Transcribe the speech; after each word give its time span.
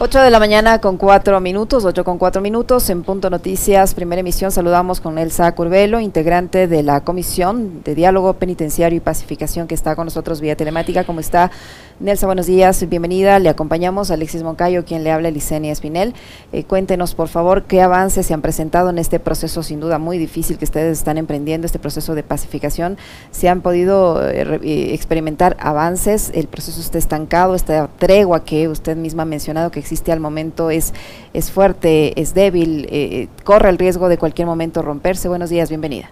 8 0.00 0.20
de 0.20 0.30
la 0.30 0.38
mañana 0.38 0.80
con 0.80 0.96
4 0.96 1.40
minutos, 1.40 1.84
8 1.84 2.04
con 2.04 2.18
4 2.18 2.40
minutos, 2.40 2.88
en 2.88 3.02
Punto 3.02 3.30
Noticias, 3.30 3.94
primera 3.94 4.20
emisión, 4.20 4.52
saludamos 4.52 5.00
con 5.00 5.18
Elsa 5.18 5.50
Curvelo, 5.56 5.98
integrante 5.98 6.68
de 6.68 6.84
la 6.84 7.00
Comisión 7.00 7.82
de 7.82 7.96
Diálogo 7.96 8.34
Penitenciario 8.34 8.96
y 8.96 9.00
Pacificación 9.00 9.66
que 9.66 9.74
está 9.74 9.96
con 9.96 10.04
nosotros 10.04 10.40
vía 10.40 10.54
telemática. 10.54 11.02
¿Cómo 11.02 11.18
está? 11.18 11.50
Nelsa, 11.98 12.26
buenos 12.26 12.46
días, 12.46 12.88
bienvenida. 12.88 13.40
Le 13.40 13.48
acompañamos 13.48 14.12
a 14.12 14.14
Alexis 14.14 14.44
Moncayo, 14.44 14.84
quien 14.84 15.02
le 15.02 15.10
habla, 15.10 15.32
Licenia 15.32 15.72
Espinel. 15.72 16.14
Eh, 16.52 16.62
cuéntenos, 16.62 17.16
por 17.16 17.26
favor, 17.26 17.64
qué 17.64 17.82
avances 17.82 18.24
se 18.24 18.34
han 18.34 18.40
presentado 18.40 18.90
en 18.90 18.98
este 18.98 19.18
proceso, 19.18 19.64
sin 19.64 19.80
duda 19.80 19.98
muy 19.98 20.16
difícil 20.16 20.58
que 20.58 20.64
ustedes 20.64 20.96
están 20.96 21.18
emprendiendo, 21.18 21.66
este 21.66 21.80
proceso 21.80 22.14
de 22.14 22.22
pacificación. 22.22 22.98
¿Se 23.32 23.48
han 23.48 23.62
podido 23.62 24.24
eh, 24.30 24.60
eh, 24.62 24.94
experimentar 24.94 25.56
avances? 25.58 26.30
¿El 26.34 26.46
proceso 26.46 26.80
está 26.80 26.98
estancado? 26.98 27.56
¿Esta 27.56 27.88
tregua 27.98 28.44
que 28.44 28.68
usted 28.68 28.96
misma 28.96 29.24
ha 29.24 29.26
mencionado 29.26 29.72
que 29.72 29.87
existe 29.88 30.12
al 30.12 30.20
momento 30.20 30.70
es, 30.70 30.92
es 31.32 31.50
fuerte, 31.50 32.20
es 32.20 32.34
débil, 32.34 33.28
corre 33.42 33.70
el 33.70 33.78
riesgo 33.78 34.10
de 34.10 34.18
cualquier 34.18 34.46
momento 34.46 34.82
romperse? 34.82 35.28
Buenos 35.28 35.48
días, 35.48 35.70
bienvenida. 35.70 36.10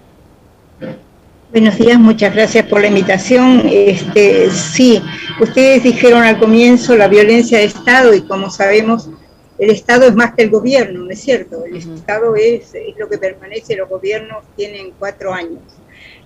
Buenos 1.52 1.76
días, 1.76 2.00
muchas 2.00 2.34
gracias 2.34 2.64
por 2.66 2.80
la 2.80 2.86
invitación. 2.86 3.62
Este, 3.70 4.50
sí, 4.50 5.02
ustedes 5.40 5.82
dijeron 5.82 6.22
al 6.22 6.38
comienzo 6.38 6.96
la 6.96 7.06
violencia 7.06 7.58
de 7.58 7.64
Estado 7.64 8.14
y 8.14 8.22
como 8.22 8.50
sabemos, 8.50 9.10
el 9.58 9.68
Estado 9.68 10.06
es 10.06 10.14
más 10.14 10.34
que 10.34 10.45
el 10.45 10.50
gobierno, 10.50 11.04
¿no 11.04 11.10
es 11.10 11.20
cierto? 11.20 11.66
El 11.66 11.76
Estado 11.76 12.34
es, 12.34 12.74
es 12.74 12.96
lo 12.98 13.10
que 13.10 13.18
permanece, 13.18 13.76
los 13.76 13.90
gobiernos 13.90 14.42
tienen 14.56 14.92
cuatro 14.98 15.34
años. 15.34 15.60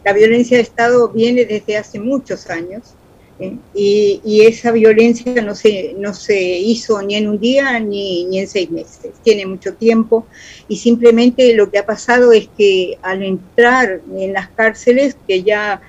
La 0.05 0.13
violencia 0.13 0.57
de 0.57 0.63
Estado 0.63 1.09
viene 1.09 1.45
desde 1.45 1.77
hace 1.77 1.99
muchos 1.99 2.49
años 2.49 2.95
y, 3.75 4.43
esa 4.43 4.73
violencia 4.73 5.41
no 5.43 5.55
se, 5.55 5.95
no 5.99 6.13
se 6.15 6.41
hizo 6.41 7.01
ni 7.03 7.15
en 7.15 7.29
un 7.29 7.39
día 7.39 7.79
ni, 7.81 8.25
ni 8.25 8.41
en 8.41 8.49
seis 8.49 8.71
meses, 8.71 9.13
tiene 9.23 9.47
mucho 9.47 9.75
tiempo. 9.75 10.27
Y 10.69 10.77
simplemente 10.77 11.55
lo 11.55 11.71
que 11.71 11.79
ha 11.79 11.87
pasado 11.87 12.33
es 12.33 12.49
que 12.57 12.99
al 13.03 13.23
entrar 13.23 14.01
en 14.17 14.33
las 14.33 14.49
cárceles, 14.51 15.17
que 15.27 15.43
ya 15.43 15.81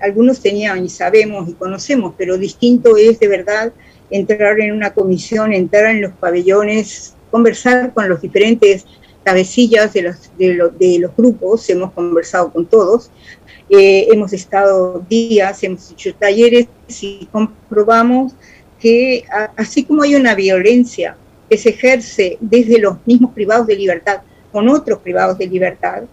algunos 0.00 0.40
tenían 0.40 0.84
y 0.84 0.88
sabemos 0.88 1.48
y 1.48 1.54
conocemos, 1.54 2.14
pero 2.16 2.38
distinto 2.38 2.96
es 2.96 3.18
de 3.18 3.28
verdad 3.28 3.72
entrar 4.10 4.60
en 4.60 4.72
una 4.72 4.92
comisión, 4.92 5.52
entrar 5.52 5.86
en 5.86 6.02
los 6.02 6.12
pabellones, 6.12 7.14
conversar 7.30 7.92
con 7.92 8.08
los 8.08 8.20
diferentes 8.20 8.86
cabecillas 9.24 9.92
de 9.92 10.02
los, 10.02 10.30
de, 10.38 10.70
de 10.78 10.98
los 11.00 11.16
grupos, 11.16 11.68
hemos 11.68 11.92
conversado 11.92 12.52
con 12.52 12.66
todos, 12.66 13.10
eh, 13.68 14.08
hemos 14.10 14.32
estado 14.32 15.04
días, 15.08 15.62
hemos 15.62 15.90
hecho 15.90 16.14
talleres 16.14 16.66
y 17.00 17.28
comprobamos 17.32 18.34
que 18.80 19.24
así 19.56 19.84
como 19.84 20.02
hay 20.02 20.14
una 20.14 20.34
violencia 20.34 21.16
que 21.48 21.58
se 21.58 21.70
ejerce 21.70 22.38
desde 22.40 22.78
los 22.78 22.98
mismos 23.06 23.32
privados 23.32 23.66
de 23.66 23.76
libertad 23.76 24.22
con 24.52 24.68
otros 24.68 25.00
privados 25.00 25.36
de 25.38 25.46
libertad, 25.46 26.04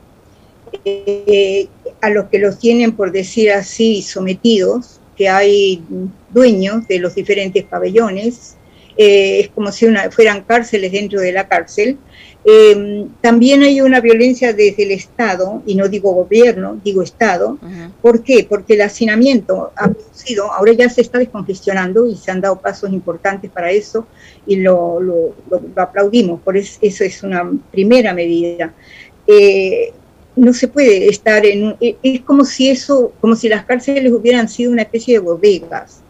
eh, 0.83 1.67
a 2.01 2.09
los 2.09 2.25
que 2.25 2.39
los 2.39 2.59
tienen, 2.59 2.93
por 2.93 3.11
decir 3.11 3.51
así, 3.51 4.01
sometidos, 4.01 4.99
que 5.15 5.29
hay 5.29 5.81
dueños 6.29 6.87
de 6.87 6.99
los 6.99 7.15
diferentes 7.15 7.63
pabellones, 7.63 8.57
eh, 8.97 9.41
es 9.41 9.49
como 9.49 9.71
si 9.71 9.87
fueran 10.11 10.43
cárceles 10.43 10.91
dentro 10.91 11.21
de 11.21 11.31
la 11.31 11.47
cárcel, 11.47 11.97
Em, 12.45 13.07
también 13.21 13.63
hay 13.63 13.79
una 13.79 14.01
violencia 14.01 14.51
desde 14.51 14.83
el 14.83 14.91
Estado, 14.91 15.63
y 15.65 15.75
no 15.75 15.87
digo 15.87 16.13
gobierno, 16.13 16.79
digo 16.83 17.01
Estado. 17.01 17.57
¿Por 18.01 18.21
qué? 18.21 18.45
Porque 18.47 18.73
el 18.73 18.81
hacinamiento 18.81 19.71
ha 19.75 19.87
producido, 19.89 20.51
ahora 20.51 20.73
ya 20.73 20.89
se 20.89 21.01
está 21.01 21.19
descongestionando 21.19 22.05
y 22.05 22.15
se 22.17 22.31
han 22.31 22.41
dado 22.41 22.59
pasos 22.59 22.91
importantes 22.91 23.49
para 23.49 23.71
eso 23.71 24.07
y 24.45 24.57
lo, 24.57 24.99
aplaudimos, 25.75 26.41
por 26.41 26.57
eso, 26.57 26.79
es 26.81 27.23
una 27.23 27.49
primera 27.71 28.13
medida. 28.13 28.73
Eh, 29.25 29.93
no 30.35 30.51
se 30.51 30.67
puede 30.67 31.07
estar 31.07 31.45
en... 31.45 31.75
E, 31.79 31.95
es 32.03 32.21
como 32.21 32.43
si 32.43 32.69
eso, 32.69 33.13
como 33.21 33.35
si 33.35 33.47
las 33.47 33.63
cárceles 33.65 34.11
hubieran 34.11 34.49
sido 34.49 34.71
una 34.71 34.81
especie 34.81 35.13
de 35.13 35.19
bodegas 35.19 36.01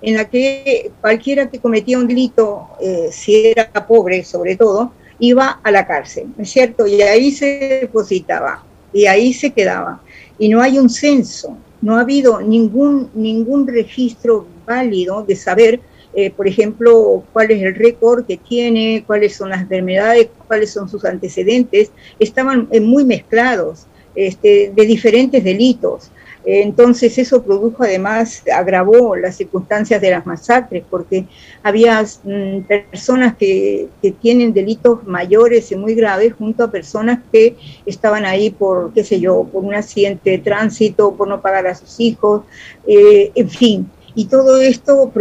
en 0.00 0.14
la 0.14 0.28
que 0.28 0.90
cualquiera 1.00 1.50
que 1.50 1.58
cometía 1.58 1.98
un 1.98 2.06
delito, 2.06 2.68
eh, 2.80 3.08
si 3.10 3.48
era 3.48 3.68
pobre 3.86 4.22
sobre 4.24 4.56
todo, 4.56 4.92
iba 5.18 5.60
a 5.62 5.70
la 5.70 5.86
cárcel, 5.86 6.28
¿no 6.36 6.42
es 6.42 6.50
cierto? 6.50 6.86
Y 6.86 7.00
ahí 7.02 7.30
se 7.30 7.80
depositaba 7.82 8.64
y 8.92 9.06
ahí 9.06 9.32
se 9.32 9.50
quedaba. 9.50 10.00
Y 10.38 10.48
no 10.48 10.62
hay 10.62 10.78
un 10.78 10.88
censo, 10.88 11.56
no 11.80 11.96
ha 11.96 12.00
habido 12.00 12.40
ningún, 12.40 13.10
ningún 13.14 13.66
registro 13.66 14.46
válido 14.66 15.24
de 15.24 15.36
saber, 15.36 15.80
eh, 16.14 16.30
por 16.30 16.48
ejemplo, 16.48 17.24
cuál 17.32 17.50
es 17.50 17.62
el 17.62 17.74
récord 17.74 18.26
que 18.26 18.36
tiene, 18.36 19.04
cuáles 19.06 19.36
son 19.36 19.50
las 19.50 19.62
enfermedades, 19.62 20.28
cuáles 20.46 20.72
son 20.72 20.88
sus 20.88 21.04
antecedentes. 21.04 21.90
Estaban 22.18 22.68
eh, 22.70 22.80
muy 22.80 23.04
mezclados 23.04 23.86
este, 24.14 24.72
de 24.74 24.86
diferentes 24.86 25.42
delitos. 25.44 26.10
Entonces 26.50 27.18
eso 27.18 27.42
produjo 27.42 27.82
además, 27.82 28.42
agravó 28.50 29.14
las 29.16 29.36
circunstancias 29.36 30.00
de 30.00 30.12
las 30.12 30.24
masacres, 30.24 30.82
porque 30.88 31.26
había 31.62 32.02
mm, 32.02 32.60
personas 32.62 33.36
que, 33.36 33.88
tienen 34.22 34.54
delitos 34.54 35.04
mayores 35.06 35.70
y 35.70 35.76
muy 35.76 35.94
graves 35.94 36.32
junto 36.32 36.64
a 36.64 36.70
personas 36.70 37.18
que 37.30 37.54
estaban 37.84 38.24
ahí 38.24 38.48
por, 38.48 38.94
qué 38.94 39.04
sé 39.04 39.20
yo, 39.20 39.44
por 39.44 39.62
un 39.62 39.74
accidente 39.74 40.30
de 40.30 40.38
tránsito, 40.38 41.14
por 41.14 41.28
no 41.28 41.42
pagar 41.42 41.66
a 41.66 41.74
sus 41.74 42.00
hijos, 42.00 42.44
eh, 42.86 43.30
en 43.34 43.50
fin. 43.50 43.90
Y 44.14 44.24
todo 44.24 44.58
esto 44.62 45.12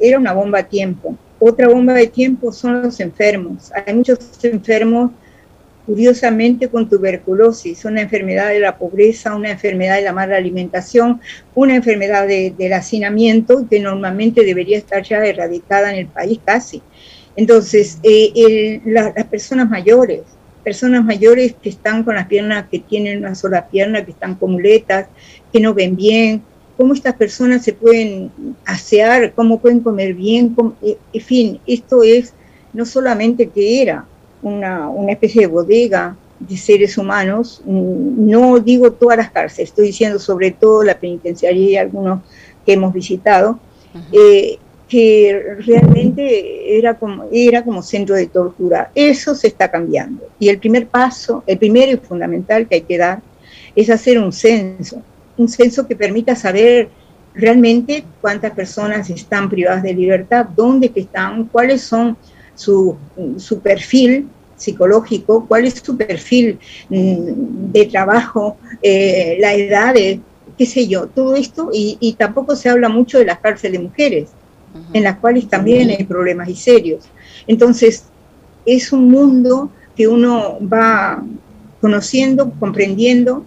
era 0.00 0.18
una 0.18 0.32
bomba 0.32 0.60
a 0.60 0.68
tiempo. 0.68 1.14
Otra 1.38 1.68
bomba 1.68 1.92
de 1.92 2.06
tiempo 2.06 2.50
son 2.52 2.80
los 2.80 2.98
enfermos. 3.00 3.70
Hay 3.84 3.94
muchos 3.94 4.18
enfermos 4.42 5.10
curiosamente 5.86 6.68
con 6.68 6.88
tuberculosis, 6.88 7.84
una 7.84 8.02
enfermedad 8.02 8.48
de 8.48 8.60
la 8.60 8.78
pobreza, 8.78 9.34
una 9.34 9.50
enfermedad 9.50 9.96
de 9.96 10.02
la 10.02 10.12
mala 10.12 10.36
alimentación, 10.36 11.20
una 11.54 11.76
enfermedad 11.76 12.26
del 12.26 12.72
hacinamiento 12.72 13.66
que 13.68 13.80
normalmente 13.80 14.44
debería 14.44 14.78
estar 14.78 15.02
ya 15.02 15.24
erradicada 15.24 15.92
en 15.92 15.98
el 15.98 16.06
país 16.06 16.40
casi. 16.44 16.82
Entonces, 17.36 17.98
eh, 18.02 18.80
las 18.84 19.12
personas 19.24 19.68
mayores, 19.68 20.22
personas 20.62 21.04
mayores 21.04 21.54
que 21.60 21.68
están 21.68 22.04
con 22.04 22.14
las 22.14 22.26
piernas, 22.26 22.66
que 22.70 22.78
tienen 22.78 23.18
una 23.18 23.34
sola 23.34 23.68
pierna, 23.68 24.04
que 24.04 24.12
están 24.12 24.36
con 24.36 24.52
muletas, 24.52 25.08
que 25.52 25.60
no 25.60 25.74
ven 25.74 25.96
bien, 25.96 26.42
cómo 26.76 26.94
estas 26.94 27.14
personas 27.14 27.62
se 27.62 27.72
pueden 27.72 28.30
asear, 28.64 29.34
cómo 29.34 29.60
pueden 29.60 29.80
comer 29.80 30.14
bien, 30.14 30.56
eh, 30.82 30.96
en 31.12 31.20
fin, 31.20 31.60
esto 31.66 32.02
es 32.02 32.32
no 32.72 32.86
solamente 32.86 33.48
que 33.48 33.82
era, 33.82 34.06
una, 34.44 34.90
especie 35.08 35.42
de 35.42 35.46
bodega 35.48 36.16
de 36.38 36.56
seres 36.56 36.98
humanos, 36.98 37.62
mm, 37.64 38.30
no 38.30 38.60
digo 38.60 38.92
todas 38.92 39.16
las 39.16 39.30
cárceles, 39.30 39.70
estoy 39.70 39.86
diciendo 39.86 40.18
sobre 40.18 40.50
todo 40.50 40.82
la 40.84 40.98
penitenciaría 40.98 41.70
y 41.70 41.76
algunos 41.76 42.20
que 42.64 42.74
hemos 42.74 42.92
visitado, 42.92 43.58
eh, 44.12 44.58
que 44.88 45.56
realmente 45.60 46.76
era 46.76 46.94
como, 46.94 47.24
era 47.32 47.64
como 47.64 47.82
centro 47.82 48.14
de 48.14 48.26
tortura. 48.26 48.90
Eso 48.94 49.34
se 49.34 49.48
está 49.48 49.70
cambiando. 49.70 50.28
Y 50.38 50.48
el 50.48 50.58
primer 50.58 50.86
paso, 50.86 51.42
el 51.46 51.58
primero 51.58 51.92
y 51.92 51.96
fundamental 51.96 52.68
que 52.68 52.76
hay 52.76 52.80
que 52.82 52.98
dar, 52.98 53.22
es 53.74 53.90
hacer 53.90 54.18
un 54.18 54.32
censo, 54.32 55.02
un 55.36 55.48
censo 55.48 55.86
que 55.86 55.96
permita 55.96 56.36
saber 56.36 56.88
realmente 57.34 58.04
cuántas 58.20 58.52
personas 58.52 59.10
están 59.10 59.48
privadas 59.48 59.82
de 59.82 59.94
libertad, 59.94 60.46
dónde 60.54 60.90
que 60.90 61.00
están, 61.00 61.44
cuáles 61.46 61.82
son 61.82 62.16
su, 62.54 62.96
su 63.38 63.60
perfil 63.60 64.28
psicológico, 64.56 65.46
cuál 65.46 65.64
es 65.64 65.74
su 65.74 65.96
perfil 65.96 66.58
mm, 66.88 67.72
de 67.72 67.86
trabajo, 67.86 68.56
eh, 68.82 69.36
la 69.40 69.54
edad, 69.54 69.94
de, 69.94 70.20
qué 70.56 70.66
sé 70.66 70.86
yo, 70.86 71.06
todo 71.06 71.34
esto, 71.34 71.70
y, 71.72 72.14
tampoco 72.18 72.56
se 72.56 72.68
habla 72.68 72.88
mucho 72.88 73.18
de 73.18 73.24
las 73.24 73.38
cárceles 73.40 73.80
de 73.80 73.86
mujeres, 73.86 74.30
en 74.92 75.04
las 75.04 75.18
cuales 75.18 75.48
también 75.48 75.90
hay 75.90 76.04
problemas 76.04 76.48
y 76.48 76.56
serios. 76.56 77.04
Entonces, 77.46 78.06
es 78.66 78.92
un 78.92 79.08
mundo 79.08 79.70
que 79.96 80.08
uno 80.08 80.58
va 80.60 81.22
conociendo, 81.80 82.52
comprendiendo, 82.58 83.44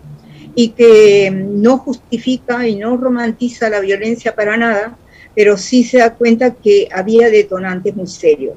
y 0.56 0.70
que 0.70 1.30
no 1.32 1.78
justifica 1.78 2.68
y 2.68 2.78
no 2.78 2.98
romantiza 2.98 3.70
la 3.70 3.80
violencia 3.80 4.34
para 4.34 4.58
nada, 4.58 4.98
pero 5.36 5.56
sí 5.56 5.84
se 5.84 6.00
da 6.00 6.16
cuenta 6.16 6.52
que 6.52 6.88
había 6.92 7.30
detonantes 7.30 7.96
muy 7.96 8.08
serios. 8.08 8.56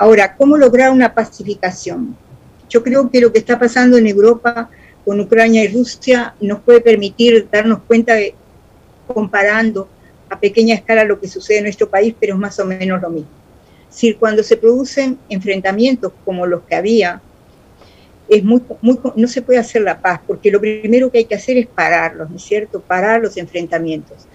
Ahora, 0.00 0.34
¿cómo 0.34 0.56
lograr 0.56 0.92
una 0.92 1.12
pacificación? 1.12 2.16
Yo 2.70 2.82
creo 2.82 3.10
que 3.10 3.20
lo 3.20 3.30
que 3.30 3.38
está 3.38 3.58
pasando 3.58 3.98
en 3.98 4.06
Europa 4.06 4.70
con 5.04 5.20
Ucrania 5.20 5.62
y 5.62 5.68
Rusia 5.68 6.34
nos 6.40 6.60
puede 6.60 6.80
permitir 6.80 7.46
darnos 7.52 7.80
cuenta 7.82 8.14
de, 8.14 8.34
comparando 9.06 9.90
a 10.30 10.40
pequeña 10.40 10.74
escala 10.74 11.04
lo 11.04 11.20
que 11.20 11.28
sucede 11.28 11.58
en 11.58 11.64
nuestro 11.64 11.90
país, 11.90 12.14
pero 12.18 12.32
es 12.32 12.40
más 12.40 12.58
o 12.58 12.64
menos 12.64 13.02
lo 13.02 13.10
mismo. 13.10 13.28
Si 13.90 14.14
cuando 14.14 14.42
se 14.42 14.56
producen 14.56 15.18
enfrentamientos 15.28 16.14
como 16.24 16.46
los 16.46 16.62
que 16.62 16.76
había, 16.76 17.20
es 18.26 18.42
no 18.42 19.28
se 19.28 19.42
puede 19.42 19.58
hacer 19.58 19.82
la 19.82 20.00
paz, 20.00 20.18
porque 20.26 20.50
lo 20.50 20.62
primero 20.62 21.12
que 21.12 21.18
hay 21.18 21.24
que 21.26 21.34
hacer 21.34 21.58
es 21.58 21.66
pararlos, 21.66 22.30
¿no 22.30 22.36
es 22.36 22.42
cierto? 22.42 22.80
Parar 22.80 23.20
los 23.20 23.36
enfrentamientos. 23.36 24.26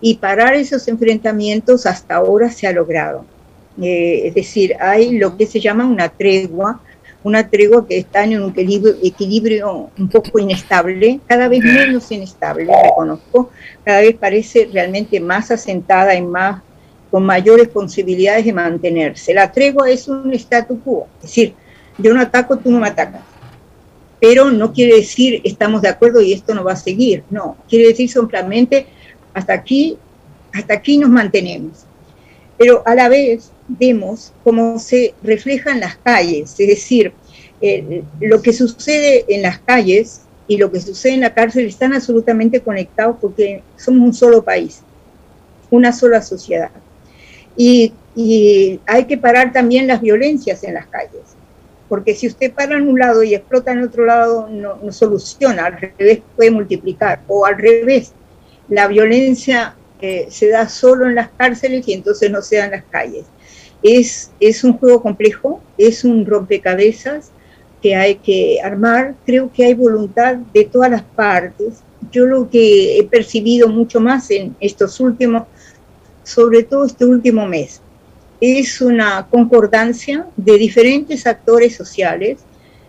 Y 0.00 0.16
parar 0.16 0.54
esos 0.54 0.88
enfrentamientos 0.88 1.86
hasta 1.86 2.16
ahora 2.16 2.50
se 2.50 2.66
ha 2.66 2.72
logrado 2.72 3.24
eh, 3.80 4.22
es 4.26 4.34
decir, 4.34 4.74
hay 4.80 5.18
lo 5.18 5.36
que 5.36 5.46
se 5.46 5.60
llama 5.60 5.86
una 5.86 6.08
tregua, 6.08 6.80
una 7.24 7.48
tregua 7.48 7.86
que 7.86 7.98
está 7.98 8.24
en 8.24 8.42
un 8.42 8.50
equilibrio, 8.50 8.96
equilibrio, 9.02 9.90
un 9.96 10.08
poco 10.08 10.38
inestable, 10.38 11.20
cada 11.26 11.48
vez 11.48 11.62
menos 11.62 12.10
inestable, 12.10 12.72
reconozco, 12.82 13.50
cada 13.84 14.00
vez 14.00 14.16
parece 14.16 14.68
realmente 14.72 15.20
más 15.20 15.50
asentada 15.50 16.14
y 16.14 16.22
más 16.22 16.62
con 17.10 17.24
mayores 17.24 17.68
posibilidades 17.68 18.44
de 18.44 18.52
mantenerse. 18.52 19.34
La 19.34 19.52
tregua 19.52 19.88
es 19.90 20.08
un 20.08 20.32
statu 20.34 20.80
quo, 20.80 21.06
es 21.18 21.22
decir, 21.22 21.54
yo 21.98 22.12
no 22.12 22.20
ataco, 22.20 22.58
tú 22.58 22.70
no 22.70 22.80
me 22.80 22.88
atacas. 22.88 23.22
Pero 24.20 24.50
no 24.50 24.72
quiere 24.72 24.96
decir 24.96 25.40
estamos 25.44 25.82
de 25.82 25.88
acuerdo 25.88 26.22
y 26.22 26.32
esto 26.32 26.54
no 26.54 26.64
va 26.64 26.72
a 26.72 26.76
seguir, 26.76 27.24
no, 27.30 27.56
quiere 27.68 27.88
decir 27.88 28.10
simplemente 28.10 28.86
hasta 29.34 29.52
aquí, 29.52 29.96
hasta 30.52 30.74
aquí 30.74 30.98
nos 30.98 31.10
mantenemos. 31.10 31.84
Pero 32.56 32.82
a 32.86 32.94
la 32.94 33.08
vez 33.08 33.50
vemos 33.78 34.32
cómo 34.44 34.78
se 34.78 35.14
refleja 35.22 35.72
en 35.72 35.80
las 35.80 35.96
calles, 35.96 36.54
es 36.58 36.68
decir, 36.68 37.12
eh, 37.60 38.02
lo 38.20 38.42
que 38.42 38.52
sucede 38.52 39.24
en 39.28 39.42
las 39.42 39.60
calles 39.60 40.22
y 40.48 40.56
lo 40.56 40.70
que 40.70 40.80
sucede 40.80 41.14
en 41.14 41.20
la 41.20 41.34
cárcel 41.34 41.66
están 41.66 41.92
absolutamente 41.94 42.60
conectados 42.60 43.16
porque 43.20 43.62
somos 43.76 44.06
un 44.06 44.14
solo 44.14 44.42
país, 44.42 44.82
una 45.70 45.92
sola 45.92 46.20
sociedad. 46.22 46.70
Y, 47.56 47.92
hay 48.84 49.06
que 49.06 49.16
parar 49.16 49.54
también 49.54 49.86
las 49.86 50.02
violencias 50.02 50.64
en 50.64 50.74
las 50.74 50.86
calles, 50.86 51.22
porque 51.88 52.14
si 52.14 52.26
usted 52.26 52.52
para 52.52 52.76
en 52.76 52.86
un 52.86 52.98
lado 52.98 53.22
y 53.22 53.34
explota 53.34 53.72
en 53.72 53.82
otro 53.82 54.04
lado, 54.04 54.48
no, 54.50 54.76
no 54.82 54.92
soluciona, 54.92 55.64
al 55.64 55.80
revés 55.80 56.20
puede 56.36 56.50
multiplicar, 56.50 57.22
o 57.26 57.46
al 57.46 57.56
revés, 57.56 58.12
la 58.68 58.86
violencia 58.86 59.76
eh, 60.02 60.26
se 60.30 60.48
da 60.48 60.68
solo 60.68 61.08
en 61.08 61.14
las 61.14 61.30
cárceles 61.30 61.86
y 61.86 61.92
entonces 61.92 62.28
no 62.28 62.42
se 62.42 62.56
da 62.56 62.64
en 62.64 62.72
las 62.72 62.84
calles. 62.84 63.24
Es, 63.82 64.30
es 64.40 64.64
un 64.64 64.74
juego 64.74 65.02
complejo, 65.02 65.60
es 65.76 66.04
un 66.04 66.24
rompecabezas 66.24 67.30
que 67.82 67.94
hay 67.96 68.16
que 68.16 68.60
armar. 68.62 69.14
Creo 69.26 69.50
que 69.52 69.64
hay 69.64 69.74
voluntad 69.74 70.36
de 70.36 70.64
todas 70.64 70.90
las 70.90 71.02
partes. 71.02 71.82
Yo 72.10 72.26
lo 72.26 72.48
que 72.48 72.98
he 72.98 73.04
percibido 73.04 73.68
mucho 73.68 74.00
más 74.00 74.30
en 74.30 74.54
estos 74.60 75.00
últimos, 75.00 75.44
sobre 76.22 76.62
todo 76.62 76.84
este 76.84 77.04
último 77.04 77.46
mes, 77.46 77.80
es 78.40 78.80
una 78.80 79.26
concordancia 79.30 80.26
de 80.36 80.58
diferentes 80.58 81.26
actores 81.26 81.76
sociales, 81.76 82.40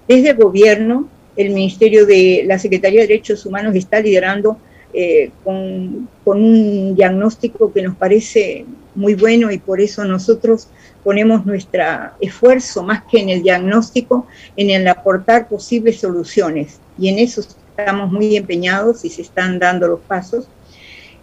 desde 0.07 0.31
el 0.31 0.37
gobierno, 0.37 1.07
el 1.35 1.51
Ministerio 1.51 2.05
de 2.05 2.43
la 2.45 2.59
Secretaría 2.59 3.01
de 3.01 3.07
Derechos 3.07 3.45
Humanos 3.45 3.75
está 3.75 3.99
liderando 3.99 4.57
eh, 4.93 5.31
con, 5.43 6.07
un 6.25 6.95
diagnóstico 6.95 7.73
que 7.73 7.81
nos 7.81 7.95
parece 7.95 8.65
muy 8.95 9.15
bueno 9.15 9.51
y 9.51 9.57
por 9.57 9.81
eso 9.81 10.05
nosotros 10.05 10.67
ponemos 11.03 11.45
nuestro 11.45 11.83
esfuerzo 12.21 12.83
más 12.83 13.03
que 13.03 13.19
en 13.19 13.29
el 13.29 13.43
diagnóstico, 13.43 14.27
en 14.55 14.69
el 14.69 14.87
aportar 14.87 15.49
posibles 15.49 15.99
soluciones. 15.99 16.79
Y 16.97 17.09
en 17.09 17.19
eso 17.19 17.41
estamos 17.41 18.11
muy 18.11 18.37
empeñados 18.37 19.03
y 19.03 19.09
se 19.09 19.23
están 19.23 19.59
dando 19.59 19.87
los 19.87 19.99
pasos. 20.01 20.47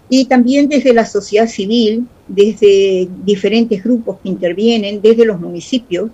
Y 0.08 0.25
también 0.25 0.69
desde 0.69 0.93
la 0.93 1.06
sociedad 1.06 1.46
civil, 1.46 2.06
desde 2.26 3.08
diferentes 3.25 3.82
grupos 3.82 4.19
que 4.22 4.28
intervienen, 4.28 5.00
desde 5.00 5.25
los 5.25 5.40
municipios. 5.40 6.11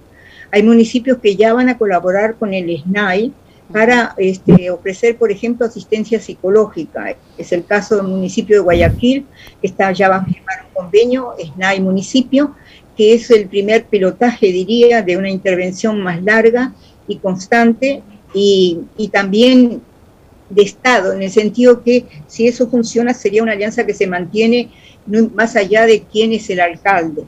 Hay 0.52 0.62
municipios 0.62 1.18
que 1.18 1.34
ya 1.34 1.54
van 1.54 1.70
a 1.70 1.78
colaborar 1.78 2.36
con 2.36 2.52
el 2.52 2.82
SNAI, 2.82 3.32
para 3.72 4.14
este, 4.16 4.70
ofrecer, 4.70 5.16
por 5.16 5.30
ejemplo, 5.30 5.66
asistencia 5.66 6.20
psicológica. 6.20 7.16
Es 7.36 7.52
el 7.52 7.64
caso 7.64 7.96
del 7.96 8.06
municipio 8.06 8.56
de 8.56 8.62
Guayaquil, 8.62 9.26
que 9.60 9.66
está, 9.66 9.92
ya 9.92 10.08
va 10.08 10.16
a 10.16 10.24
firmar 10.24 10.66
un 10.66 10.82
convenio, 10.82 11.34
SNAI 11.38 11.80
municipio, 11.80 12.54
que 12.96 13.14
es 13.14 13.30
el 13.30 13.48
primer 13.48 13.86
pilotaje, 13.86 14.46
diría, 14.46 15.02
de 15.02 15.16
una 15.16 15.30
intervención 15.30 16.00
más 16.00 16.22
larga 16.22 16.72
y 17.08 17.16
constante 17.16 18.02
y, 18.32 18.80
y 18.96 19.08
también 19.08 19.82
de 20.48 20.62
Estado, 20.62 21.12
en 21.12 21.22
el 21.22 21.30
sentido 21.30 21.82
que 21.82 22.04
si 22.28 22.46
eso 22.46 22.68
funciona 22.68 23.12
sería 23.12 23.42
una 23.42 23.52
alianza 23.52 23.84
que 23.84 23.94
se 23.94 24.06
mantiene 24.06 24.70
más 25.34 25.56
allá 25.56 25.86
de 25.86 26.02
quién 26.02 26.32
es 26.32 26.48
el 26.50 26.60
alcalde 26.60 27.24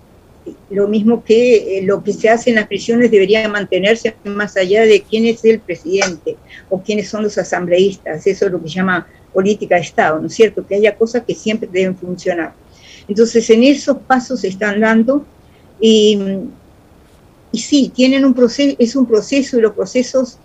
lo 0.70 0.88
mismo 0.88 1.24
que 1.24 1.78
eh, 1.78 1.82
lo 1.82 2.02
que 2.02 2.12
se 2.12 2.28
hace 2.28 2.50
en 2.50 2.56
las 2.56 2.66
prisiones 2.66 3.10
debería 3.10 3.48
mantenerse 3.48 4.14
más 4.24 4.56
allá 4.56 4.82
de 4.82 5.02
quién 5.02 5.26
es 5.26 5.44
el 5.44 5.60
presidente 5.60 6.36
o 6.68 6.82
quiénes 6.82 7.08
son 7.08 7.22
los 7.22 7.38
asambleístas. 7.38 8.26
Eso 8.26 8.46
es 8.46 8.52
lo 8.52 8.62
que 8.62 8.68
llama 8.68 9.06
política 9.32 9.76
de 9.76 9.82
Estado, 9.82 10.20
¿no 10.20 10.26
es 10.26 10.34
cierto? 10.34 10.66
Que 10.66 10.76
haya 10.76 10.96
cosas 10.96 11.22
que 11.26 11.34
siempre 11.34 11.68
deben 11.70 11.96
funcionar. 11.96 12.54
Entonces, 13.06 13.48
en 13.50 13.62
esos 13.64 13.98
pasos 13.98 14.40
se 14.40 14.48
están 14.48 14.80
dando 14.80 15.24
y, 15.80 16.18
y 17.52 17.58
sí, 17.58 17.90
tienen 17.94 18.24
un 18.24 18.34
proceso, 18.34 18.76
es 18.78 18.96
un 18.96 19.06
proceso 19.06 19.58
y 19.58 19.62
los 19.62 19.72
procesos 19.72 20.38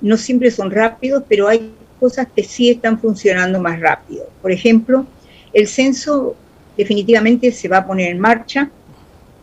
no 0.00 0.16
siempre 0.16 0.50
son 0.50 0.70
rápidos, 0.70 1.22
pero 1.28 1.48
hay 1.48 1.72
cosas 1.98 2.26
que 2.34 2.42
sí 2.42 2.70
están 2.70 2.98
funcionando 2.98 3.60
más 3.60 3.78
rápido. 3.78 4.28
Por 4.40 4.52
ejemplo, 4.52 5.06
el 5.52 5.68
censo 5.68 6.36
definitivamente 6.76 7.52
se 7.52 7.68
va 7.68 7.78
a 7.78 7.86
poner 7.86 8.10
en 8.10 8.20
marcha 8.20 8.70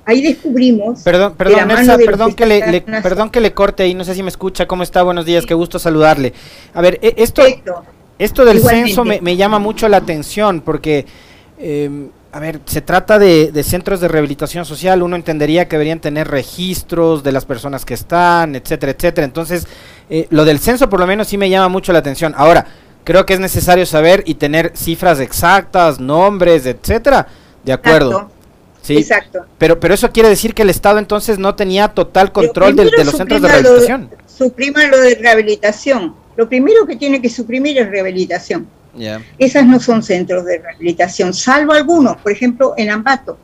ahí 0.08 0.22
descubrimos. 0.22 1.02
Perdón, 1.04 1.36
perdón, 1.36 1.68
perdón 2.04 2.34
que, 2.34 2.46
le, 2.46 2.82
perdón 2.82 3.30
que 3.30 3.42
le 3.42 3.54
corte 3.54 3.84
ahí, 3.84 3.94
no 3.94 4.06
sé 4.06 4.16
si 4.16 4.24
me 4.24 4.30
escucha, 4.30 4.66
¿cómo 4.66 4.82
está? 4.82 5.04
Buenos 5.04 5.26
días, 5.26 5.46
qué 5.46 5.54
gusto 5.54 5.78
saludarle. 5.78 6.34
A 6.74 6.82
ver, 6.82 6.98
e, 7.02 7.14
esto, 7.18 7.44
esto 8.18 8.46
del 8.46 8.62
censo 8.62 9.04
me, 9.04 9.36
llama 9.36 9.60
mucho 9.60 9.90
la 9.90 9.98
atención 9.98 10.62
porque, 10.62 11.06
em, 11.60 12.08
a 12.32 12.40
ver, 12.40 12.62
se 12.66 12.82
trata 12.82 13.20
de, 13.20 13.52
centros 13.64 14.00
de 14.00 14.08
rehabilitación 14.08 14.64
social, 14.64 15.04
uno 15.04 15.18
entendería 15.18 15.68
que 15.68 15.76
deberían 15.76 16.00
tener 16.00 16.30
registros 16.30 17.22
de 17.22 17.34
las 17.34 17.44
personas 17.44 17.84
que 17.84 17.94
están, 17.94 18.56
etcétera, 18.56 18.94
etcétera. 18.94 19.26
Entonces, 19.26 19.68
eh, 20.10 20.26
lo 20.30 20.46
del 20.46 20.60
censo 20.60 20.90
por 20.90 21.02
lo 21.02 21.08
menos 21.08 21.28
sí 21.28 21.38
me 21.38 21.50
llama 21.50 21.68
mucho 21.68 21.92
la 21.92 22.00
atención. 22.00 22.34
Ahora, 22.38 22.66
creo 23.04 23.26
que 23.26 23.34
es 23.34 23.42
necesario 23.42 23.86
saber 23.86 24.24
y 24.26 24.36
tener 24.36 24.72
cifras 24.74 25.20
exactas, 25.20 26.00
nombres, 26.00 26.66
etcétera. 26.66 27.28
De 27.66 27.74
acuerdo. 27.74 28.37
Sí, 28.88 28.96
Exacto. 29.00 29.46
Pero, 29.58 29.82
pero 29.82 29.94
eso 29.94 30.10
quiere 30.14 30.30
decir 30.30 30.54
que 30.54 30.62
el 30.62 30.70
Estado 30.70 30.98
entonces 30.98 31.38
no 31.38 31.56
tenía 31.56 31.90
total 31.90 32.32
control 32.32 32.74
de, 32.74 32.86
los 32.86 33.18
centros 33.18 33.42
de 33.42 33.50
rehabilitación. 33.50 34.10
suprima 34.26 34.86
lo 34.86 35.02
de 35.02 35.16
rehabilitación. 35.16 36.16
Lo 36.38 36.48
primero 36.48 36.88
que 36.88 36.96
tiene 36.96 37.22
que 37.22 37.30
suprimir 37.30 37.78
es 37.78 37.90
rehabilitación. 37.90 38.66
Esas 39.38 39.66
no 39.66 39.82
son 39.82 40.02
centros 40.02 40.46
de 40.46 40.60
rehabilitación, 40.60 41.34
salvo 41.34 41.74
algunos, 41.74 42.16
por 42.16 42.32
ejemplo, 42.32 42.76
en 42.78 42.90
Ambato. 42.90 43.38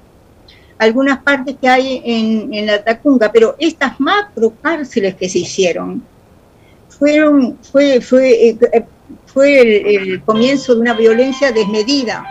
Algunas 0.77 1.19
partes 1.19 1.57
que 1.59 1.67
hay 1.67 2.01
en, 2.05 2.65
la 2.65 2.81
Tacunga, 2.81 3.29
pero 3.29 3.57
estas 3.59 3.99
macro 3.99 4.53
cárceles 4.61 5.15
que 5.15 5.27
se 5.27 5.39
hicieron 5.39 6.01
fueron, 6.87 7.57
fue, 7.61 7.99
fue, 7.99 8.47
eh, 8.47 8.57
eh, 8.71 8.83
fue 9.25 9.59
el 9.95 10.23
comienzo 10.23 10.73
de 10.73 10.81
una 10.81 10.93
violencia 10.93 11.51
desmedida 11.51 12.25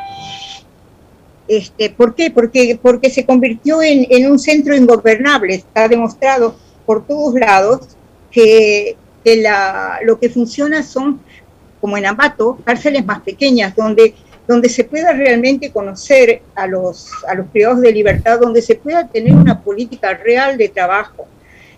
este, 1.56 1.90
¿Por 1.90 2.14
qué? 2.14 2.30
Porque, 2.30 2.78
porque 2.80 3.10
se 3.10 3.26
convirtió 3.26 3.82
en, 3.82 4.30
un 4.30 4.38
centro 4.38 4.74
ingobernable. 4.74 5.54
Está 5.54 5.86
demostrado 5.86 6.56
por 6.86 7.06
todos 7.06 7.34
lados 7.34 7.88
que, 8.30 8.96
lo 10.04 10.18
que 10.18 10.30
funciona 10.30 10.82
son, 10.82 11.20
como 11.80 11.98
en 11.98 12.06
Ambato, 12.06 12.58
cárceles 12.64 13.04
más 13.04 13.20
pequeñas, 13.20 13.76
donde, 13.76 14.14
donde 14.48 14.70
se 14.70 14.84
pueda 14.84 15.12
realmente 15.12 15.70
conocer 15.70 16.40
a 16.54 16.66
los, 16.66 17.10
a 17.28 17.34
los 17.34 17.46
privados 17.48 17.82
de 17.82 17.92
libertad, 17.92 18.40
donde 18.40 18.62
se 18.62 18.76
pueda 18.76 19.06
tener 19.06 19.34
una 19.34 19.60
política 19.60 20.14
real 20.14 20.56
de 20.56 20.70
trabajo, 20.70 21.26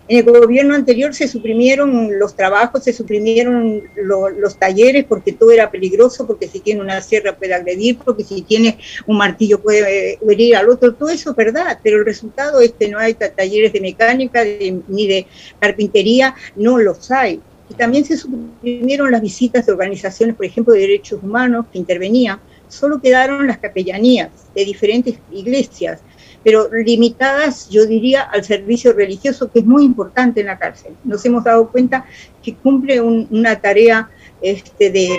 en 0.07 0.17
el 0.17 0.23
gobierno 0.23 0.75
anterior 0.75 1.15
se 1.15 1.27
suprimieron 1.27 2.19
los 2.19 2.35
trabajos, 2.35 2.83
se 2.83 2.93
suprimieron 2.93 3.83
los 3.95 4.57
talleres 4.57 5.05
porque 5.05 5.33
todo 5.33 5.51
era 5.51 5.71
peligroso, 5.71 6.27
porque 6.27 6.47
si 6.47 6.59
tiene 6.59 6.81
una 6.81 7.01
sierra 7.01 7.35
puede 7.35 7.55
agredir, 7.55 7.97
porque 7.97 8.23
si 8.23 8.43
tiene 8.43 8.77
un 9.07 9.17
martillo 9.17 9.59
puede 9.61 10.19
herir 10.27 10.57
al 10.57 10.69
otro, 10.69 10.93
todo 10.93 11.09
eso 11.09 11.31
es 11.31 11.35
verdad, 11.35 11.79
pero 11.83 11.97
el 11.97 12.05
resultado 12.05 12.59
es 12.61 12.73
que 12.73 12.87
no 12.89 12.99
hay 12.99 13.15
talleres 13.15 13.73
de 13.73 13.81
mecánica 13.81 14.43
ni 14.43 15.07
de 15.07 15.25
carpintería, 15.59 16.35
no 16.55 16.77
los 16.77 17.09
hay. 17.09 17.41
Y 17.67 17.73
también 17.73 18.05
se 18.05 18.15
suprimieron 18.15 19.11
las 19.11 19.23
visitas 19.23 19.65
de 19.65 19.71
organizaciones, 19.71 20.35
por 20.35 20.45
ejemplo, 20.45 20.73
de 20.75 20.81
derechos 20.81 21.23
humanos 21.23 21.65
que 21.71 21.79
intervenían, 21.79 22.39
solo 22.67 23.01
quedaron 23.01 23.47
las 23.47 23.57
capellanías 23.57 24.29
de 24.53 24.65
diferentes 24.65 25.15
iglesias 25.31 26.01
pero 26.45 26.69
limitadas, 26.71 27.67
yo 27.71 27.87
diría, 27.87 28.21
al 28.21 28.43
servicio 28.43 28.93
religioso, 28.93 29.51
que 29.51 29.59
es 29.59 29.65
muy 29.65 29.83
importante 29.83 30.41
en 30.41 30.45
la 30.45 30.59
cárcel. 30.59 30.95
Nos 31.03 31.25
hemos 31.25 31.43
dado 31.43 31.71
cuenta 31.71 32.05
que 32.43 32.53
cumple 32.53 33.01
una 33.01 33.59
tarea 33.59 34.11
este, 34.43 34.91
de, 34.91 35.09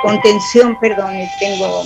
contención, 0.00 0.78
perdón, 0.80 1.12
tengo 1.40 1.82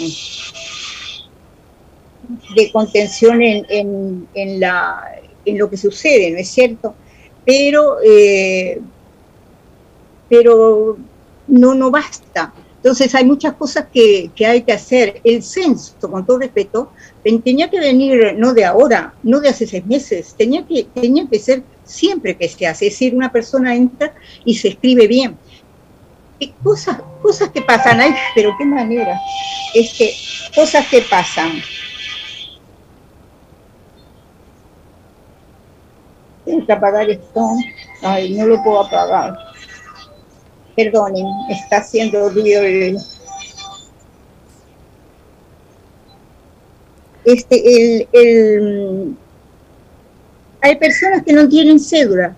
de 2.54 2.70
contención 2.70 3.40
en, 3.40 3.64
en, 3.70 4.28
en 4.34 5.58
lo 5.58 5.70
que 5.70 5.78
sucede, 5.78 6.30
¿no 6.32 6.36
es 6.36 6.50
cierto? 6.50 6.94
Pero, 7.46 7.96
eh, 8.04 8.82
pero 10.28 10.98
no, 11.48 11.74
no 11.74 11.90
basta 11.90 12.52
Entonces 12.82 13.14
hay 13.14 13.26
muchas 13.26 13.52
cosas 13.54 13.88
que, 13.92 14.30
que, 14.34 14.46
hay 14.46 14.62
que 14.62 14.72
hacer. 14.72 15.20
El 15.22 15.42
censo, 15.42 15.94
con 16.00 16.24
todo 16.24 16.38
respeto, 16.38 16.90
tenía 17.44 17.68
que 17.68 17.78
venir 17.78 18.34
no 18.38 18.54
de 18.54 18.64
ahora, 18.64 19.14
no 19.22 19.38
de 19.40 19.50
hace 19.50 19.66
seis 19.66 19.84
meses, 19.84 20.34
tenía 20.34 20.66
que, 20.66 20.84
tenía 20.84 21.26
que 21.30 21.38
ser 21.38 21.62
siempre 21.84 22.38
que 22.38 22.48
se 22.48 22.66
hace. 22.66 22.86
Es 22.86 22.94
decir, 22.94 23.14
una 23.14 23.30
persona 23.30 23.74
entra 23.74 24.14
y 24.46 24.54
se 24.54 24.68
escribe 24.68 25.06
bien. 25.06 25.36
Cosas, 26.62 27.02
cosas 27.20 27.50
que 27.50 27.60
pasan, 27.60 28.00
ay, 28.00 28.14
pero 28.34 28.54
qué 28.56 28.64
manera, 28.64 29.20
este, 29.74 30.14
cosas 30.54 30.86
que 30.88 31.02
pasan. 31.02 31.60
Tengo 36.46 36.64
que 36.64 36.72
apagar 36.72 37.10
esto. 37.10 37.46
Ay, 38.00 38.32
no 38.32 38.46
lo 38.46 38.62
puedo 38.62 38.80
apagar. 38.80 39.49
Perdonen, 40.76 41.26
está 41.48 41.78
haciendo 41.78 42.28
ruido 42.30 42.62
el... 42.62 42.98
Este, 47.24 47.56
el, 47.76 48.08
el, 48.12 49.16
hay 50.62 50.76
personas 50.76 51.22
que 51.22 51.32
no 51.32 51.48
tienen 51.48 51.78
cédula. 51.78 52.34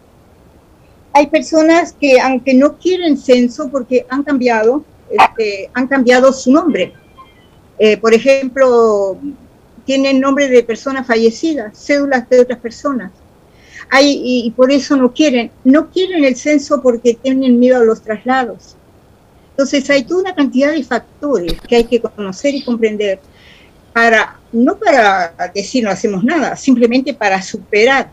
Hay 1.13 1.29
personas 1.29 1.93
que, 1.93 2.21
aunque 2.21 2.55
no 2.55 2.79
quieren 2.79 3.17
censo 3.17 3.71
porque 3.71 4.07
han 4.09 4.23
cambiado, 4.23 4.85
este, 5.11 5.71
han 5.75 5.87
cambiado 5.87 6.33
su 6.33 6.51
nombre. 6.51 6.93
Eh, 7.79 7.97
por 7.97 8.13
ejemplo, 8.13 9.19
tienen 9.85 10.21
nombre 10.21 10.49
de 10.49 10.63
personas 10.63 11.07
fallecidas, 11.07 11.79
cédulas 11.79 12.29
de 12.29 12.41
otras 12.41 12.59
personas 12.59 13.13
y, 14.01 14.51
por 14.57 14.73
eso 14.73 14.97
no 14.97 15.13
quieren. 15.13 15.51
No 15.65 15.91
quieren 15.91 16.25
el 16.25 16.37
censo 16.37 16.81
porque 16.81 17.15
tienen 17.15 17.59
miedo 17.59 17.79
a 17.79 17.85
los 17.85 18.03
traslados. 18.03 18.77
Entonces 19.51 19.89
hay 19.91 20.05
toda 20.05 20.23
una 20.23 20.35
cantidad 20.35 20.73
de 20.73 20.83
factores 20.83 21.61
que 21.61 21.77
hay 21.77 21.85
que 21.85 22.01
conocer 22.01 22.55
y 22.55 22.65
comprender 22.65 23.21
para, 23.93 24.41
no 24.51 24.79
para 24.79 25.35
decir 25.55 25.85
no 25.85 25.91
hacemos 25.91 26.25
nada, 26.25 26.57
simplemente 26.57 27.13
para 27.13 27.43
superar 27.43 28.11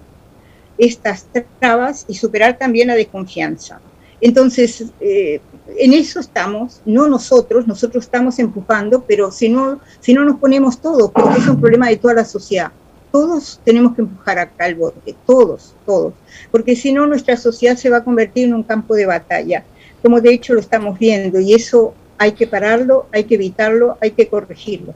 estas 0.78 1.26
trabas 1.60 2.06
y 2.10 2.16
superar 2.16 2.58
también 2.58 2.90
la 2.90 2.96
desconfianza. 2.96 3.80
Entonces, 4.20 4.84
eh, 5.00 5.40
en 5.78 5.94
eso 5.94 6.20
estamos, 6.20 6.82
no 6.86 7.08
nosotros, 7.08 7.68
nosotros 7.68 8.04
estamos 8.04 8.38
empujando, 8.40 9.06
pero 9.08 9.32
si 9.32 9.48
no, 9.48 9.80
si 10.02 10.14
no 10.14 10.26
nos 10.26 10.40
ponemos 10.40 10.82
todos, 10.82 11.10
porque 11.12 11.40
es 11.40 11.48
un 11.48 11.62
problema 11.62 11.88
de 11.88 11.96
toda 11.96 12.16
la 12.16 12.26
sociedad 12.26 12.74
todos 13.12 13.60
tenemos 13.64 13.96
que 13.96 14.02
empujar 14.02 14.40
acá 14.40 14.68
el 14.68 14.76
bote, 14.76 15.16
todos, 15.26 15.76
todos, 15.86 16.14
porque 16.52 16.76
si 16.76 16.94
no 16.94 17.08
nuestra 17.08 17.38
sociedad 17.38 17.76
se 17.76 17.90
va 17.90 17.98
a 17.98 18.04
convertir 18.04 18.46
en 18.46 18.54
un 18.54 18.64
campo 18.64 18.96
de 18.96 19.06
batalla, 19.06 19.64
como 20.02 20.22
de 20.22 20.34
hecho 20.34 20.54
lo 20.54 20.60
estamos 20.60 20.98
viendo, 21.00 21.40
y 21.40 21.54
eso 21.54 21.94
hay 22.18 22.34
que 22.34 22.48
pararlo, 22.48 23.08
hay 23.12 23.24
que 23.24 23.36
evitarlo, 23.36 23.98
hay 24.02 24.12
que 24.12 24.28
corregirlo. 24.28 24.94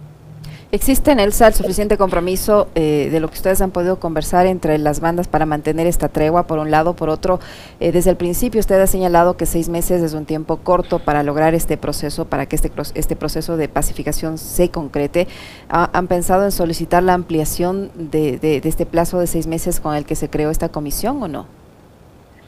¿Existe 0.73 1.11
en 1.11 1.19
el 1.19 1.31
suficiente 1.33 1.97
compromiso 1.97 2.67
eh, 2.73 3.09
de 3.11 3.19
lo 3.19 3.27
que 3.27 3.35
ustedes 3.35 3.61
han 3.61 3.69
podido 3.69 3.99
conversar 3.99 4.47
entre 4.47 4.79
las 4.79 5.01
bandas 5.01 5.27
para 5.27 5.45
mantener 5.45 5.85
esta 5.85 6.09
tregua, 6.09 6.47
por 6.47 6.57
un 6.57 6.71
lado? 6.71 6.95
Por 6.95 7.09
otro, 7.09 7.39
eh, 7.79 7.91
desde 7.91 8.09
el 8.09 8.17
principio 8.17 8.59
usted 8.59 8.81
ha 8.81 8.87
señalado 8.87 9.37
que 9.37 9.45
seis 9.45 9.69
meses 9.69 10.01
es 10.01 10.15
un 10.15 10.25
tiempo 10.25 10.57
corto 10.57 10.97
para 10.97 11.21
lograr 11.21 11.53
este 11.53 11.77
proceso, 11.77 12.25
para 12.25 12.47
que 12.47 12.55
este, 12.55 12.71
este 12.95 13.15
proceso 13.15 13.55
de 13.55 13.69
pacificación 13.69 14.39
se 14.39 14.69
concrete. 14.69 15.27
¿Han 15.69 16.07
pensado 16.07 16.43
en 16.43 16.51
solicitar 16.51 17.03
la 17.03 17.13
ampliación 17.13 17.91
de, 17.93 18.39
de, 18.39 18.59
este 18.63 18.87
plazo 18.87 19.19
de 19.19 19.27
seis 19.27 19.45
meses 19.45 19.79
con 19.79 19.93
el 19.93 20.05
que 20.05 20.15
se 20.15 20.27
creó 20.27 20.49
esta 20.49 20.69
comisión 20.69 21.21
o 21.21 21.27
no? 21.27 21.45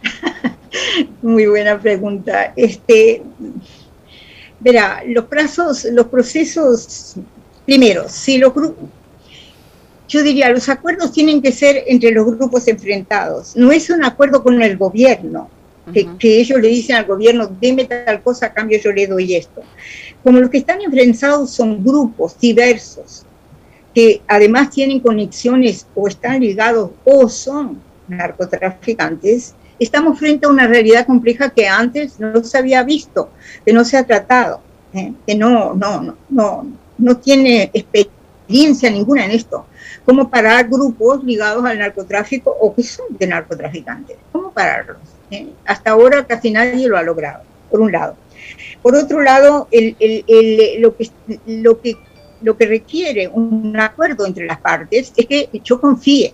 Muy 1.22 1.46
buena 1.46 1.80
pregunta. 1.80 2.54
Este, 2.56 3.22
verá, 4.60 5.04
los 5.06 5.26
plazos, 5.26 5.86
los 5.92 6.08
procesos 6.08 7.18
Primero, 7.66 8.08
si 8.08 8.38
los 8.38 8.54
grupos, 8.54 8.90
yo 10.08 10.22
diría, 10.22 10.50
los 10.50 10.70
acuerdos 10.70 11.12
tienen 11.12 11.42
que 11.42 11.52
ser 11.52 11.84
entre 11.88 12.12
los 12.12 12.26
grupos 12.26 12.68
enfrentados. 12.68 13.56
No 13.56 13.72
es 13.72 13.90
un 13.90 14.04
acuerdo 14.04 14.44
con 14.44 14.62
el 14.62 14.78
gobierno, 14.78 15.50
que, 15.94 16.40
ellos 16.40 16.60
le 16.60 16.68
dicen 16.70 16.96
al 16.96 17.06
gobierno, 17.06 17.48
deme 17.60 17.86
tal 17.86 18.22
cosa, 18.22 18.48
a 18.48 18.54
cambio 18.54 18.80
yo 18.80 18.92
le 18.92 19.08
doy 19.08 19.36
esto. 19.36 19.62
Como 20.24 20.40
los 20.40 20.50
que 20.50 20.60
están 20.60 20.82
enfrentados 20.82 21.52
son 21.52 21.84
grupos 21.84 22.40
diversos, 22.40 23.26
que 23.94 24.22
además 24.28 24.72
tienen 24.72 25.00
conexiones 25.00 25.88
o 25.96 26.08
están 26.08 26.42
ligados 26.42 26.92
o 27.04 27.30
son 27.30 27.82
narcotraficantes, 28.08 29.56
estamos 29.80 30.20
frente 30.20 30.46
a 30.46 30.50
una 30.50 30.68
realidad 30.68 31.06
compleja 31.06 31.50
que 31.50 31.68
antes 31.68 32.20
no 32.20 32.44
se 32.44 32.58
había 32.58 32.84
visto, 32.84 33.30
que 33.66 33.74
no 33.74 33.86
se 33.86 33.98
ha 33.98 34.06
tratado, 34.06 34.62
¿eh? 34.94 35.14
que 35.26 35.36
no, 35.36 35.74
no, 35.74 36.02
no, 36.02 36.18
no, 36.30 36.68
no 36.98 37.18
tiene 37.18 37.72
experiencia 37.74 38.90
ninguna 38.90 39.26
en 39.26 39.32
esto. 39.32 39.66
¿Cómo 40.06 40.30
parar 40.30 40.68
grupos 40.68 41.24
ligados 41.24 41.66
al 41.66 41.80
narcotráfico 41.80 42.56
o 42.60 42.74
que 42.76 42.84
son 42.84 43.06
de 43.10 43.28
narcotraficantes? 43.28 44.18
¿Cómo 44.32 44.52
pararlos? 44.52 44.98
¿Eh? 45.32 45.48
Hasta 45.66 45.92
ahora 45.92 46.26
casi 46.26 46.52
nadie 46.52 46.88
lo 46.88 46.98
ha 46.98 47.04
logrado, 47.04 47.42
por 47.70 47.82
un 47.82 47.92
lado. 47.92 48.16
Por 48.82 48.96
otro 48.96 49.22
lado, 49.22 49.68
lo, 49.72 50.96
que, 50.96 51.10
lo, 51.48 51.82
que, 51.82 51.98
lo 52.42 52.58
que 52.58 52.66
requiere 52.68 53.28
un 53.28 53.76
acuerdo 53.80 54.26
entre 54.28 54.46
las 54.46 54.60
partes 54.60 55.12
es 55.16 55.26
que 55.26 55.50
yo 55.64 55.82
confíe. 55.82 56.34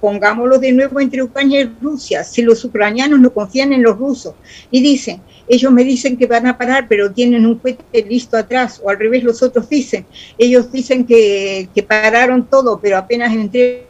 Pongámoslo 0.00 0.58
de 0.58 0.72
nuevo 0.72 1.00
entre 1.00 1.22
Ucrania 1.22 1.60
y 1.60 1.70
Rusia. 1.80 2.24
Si 2.24 2.42
los 2.42 2.64
ucranianos 2.64 3.20
no 3.20 3.32
confían 3.32 3.72
en 3.72 3.82
los 3.82 3.98
rusos 3.98 4.34
y 4.70 4.80
dicen, 4.80 5.20
ellos 5.48 5.72
me 5.72 5.84
dicen 5.84 6.16
que 6.16 6.26
van 6.26 6.46
a 6.46 6.58
parar, 6.58 6.86
pero 6.88 7.12
tienen 7.12 7.46
un 7.46 7.58
cohete 7.58 8.02
listo 8.02 8.36
atrás, 8.36 8.80
o 8.82 8.90
al 8.90 8.98
revés 8.98 9.24
los 9.24 9.42
otros 9.42 9.68
dicen, 9.68 10.06
ellos 10.36 10.70
dicen 10.70 11.06
que, 11.06 11.68
pararon 11.86 12.46
todo, 12.46 12.78
pero 12.80 12.98
apenas 12.98 13.32
entre 13.34 13.86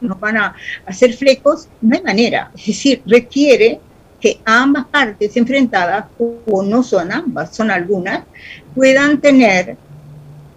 nos 0.00 0.18
van 0.20 0.36
a 0.36 0.54
hacer 0.86 1.12
flecos, 1.14 1.68
no 1.80 1.96
hay 1.96 2.02
manera. 2.02 2.50
Es 2.56 2.66
decir, 2.66 3.02
requiere 3.06 3.80
que 4.20 4.40
ambas 4.44 4.86
partes 4.86 5.36
enfrentadas, 5.36 6.06
o 6.18 6.62
no 6.62 6.82
son 6.82 7.12
ambas, 7.12 7.54
son 7.54 7.70
algunas, 7.70 8.24
puedan 8.74 9.20
tener, 9.20 9.76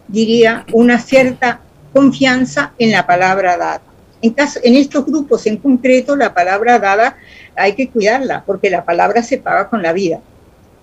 diría, 0.08 0.66
una 0.74 1.00
cierta 1.00 1.62
confianza 1.94 2.74
en 2.78 2.92
la 2.92 3.06
palabra 3.06 3.58
dada. 3.58 3.89
En, 4.22 4.32
caso, 4.32 4.60
en 4.64 4.76
estos 4.76 5.06
grupos 5.06 5.46
en 5.46 5.58
concreto, 5.58 6.16
la 6.16 6.34
palabra 6.34 6.80
dada 6.80 7.18
hay 7.56 7.74
que 7.74 7.90
cuidarla, 7.90 8.44
porque 8.46 8.70
la 8.70 8.84
palabra 8.84 9.24
se 9.24 9.38
paga 9.38 9.70
con 9.70 9.82
la 9.82 9.94
vida. 9.94 10.22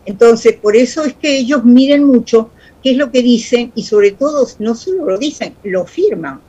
Entonces, 0.06 0.54
por 0.54 0.76
eso 0.76 1.04
es 1.04 1.14
que 1.14 1.36
ellos 1.36 1.64
miren 1.64 2.04
mucho 2.04 2.50
qué 2.82 2.92
es 2.92 2.96
lo 2.96 3.10
que 3.10 3.22
dicen 3.22 3.72
y 3.74 3.82
sobre 3.82 4.12
todo 4.12 4.46
no 4.60 4.74
solo 4.74 5.04
lo 5.04 5.18
dicen, 5.18 5.54
lo 5.64 5.84
firman. 5.84 6.40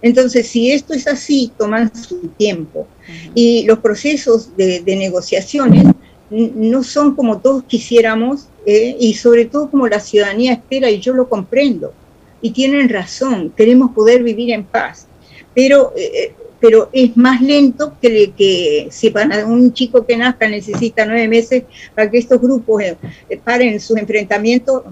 Entonces, 0.00 0.48
si 0.48 0.72
esto 0.72 0.94
es 0.94 1.06
así, 1.06 1.52
toman 1.56 1.94
su 1.94 2.28
tiempo. 2.36 2.88
Y 3.34 3.64
los 3.66 3.78
procesos 3.78 4.56
de, 4.56 4.82
negociaciones 4.86 5.84
no 6.30 6.82
son 6.82 7.14
como 7.14 7.38
todos 7.38 7.62
quisiéramos 7.64 8.48
eh, 8.66 8.96
y 8.98 9.14
sobre 9.14 9.44
todo 9.44 9.70
como 9.70 9.86
la 9.86 10.00
ciudadanía 10.00 10.54
espera 10.54 10.90
y 10.90 10.98
yo 10.98 11.12
lo 11.12 11.28
comprendo. 11.28 11.92
Y 12.40 12.50
tienen 12.50 12.88
razón, 12.88 13.52
queremos 13.56 13.92
poder 13.92 14.24
vivir 14.24 14.50
en 14.50 14.64
paz. 14.64 15.06
Pero 15.54 15.92
eh, 15.96 16.34
pero 16.62 16.88
es 16.92 17.16
más 17.16 17.42
lento 17.42 17.96
que, 18.00 18.32
que 18.38 18.86
si 18.92 19.10
para 19.10 19.44
un 19.44 19.72
chico 19.72 20.06
que 20.06 20.16
nazca 20.16 20.48
necesita 20.48 21.04
nueve 21.04 21.26
meses 21.26 21.64
para 21.92 22.08
que 22.08 22.18
estos 22.18 22.40
grupos 22.40 22.84
eh, 22.84 22.96
paren 23.42 23.80
sus 23.80 23.96
enfrentamientos, 23.96 24.84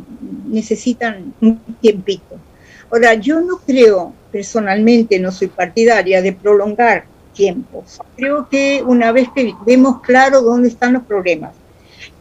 necesitan 0.49 1.33
un 1.41 1.61
tiempito. 1.81 2.41
Ahora, 2.91 3.15
yo 3.15 3.41
no 3.41 3.59
creo, 3.59 4.13
personalmente, 4.33 5.21
no 5.21 5.31
soy 5.31 5.47
partidaria 5.47 6.21
de 6.21 6.33
prolongar 6.33 7.05
tiempos. 7.35 8.01
Creo 8.17 8.49
que 8.49 8.83
una 8.85 9.13
vez 9.13 9.29
que 9.33 9.55
vemos 9.65 10.01
claro 10.01 10.43
dónde 10.43 10.69
están 10.69 10.95
los 10.95 11.05
problemas, 11.05 11.53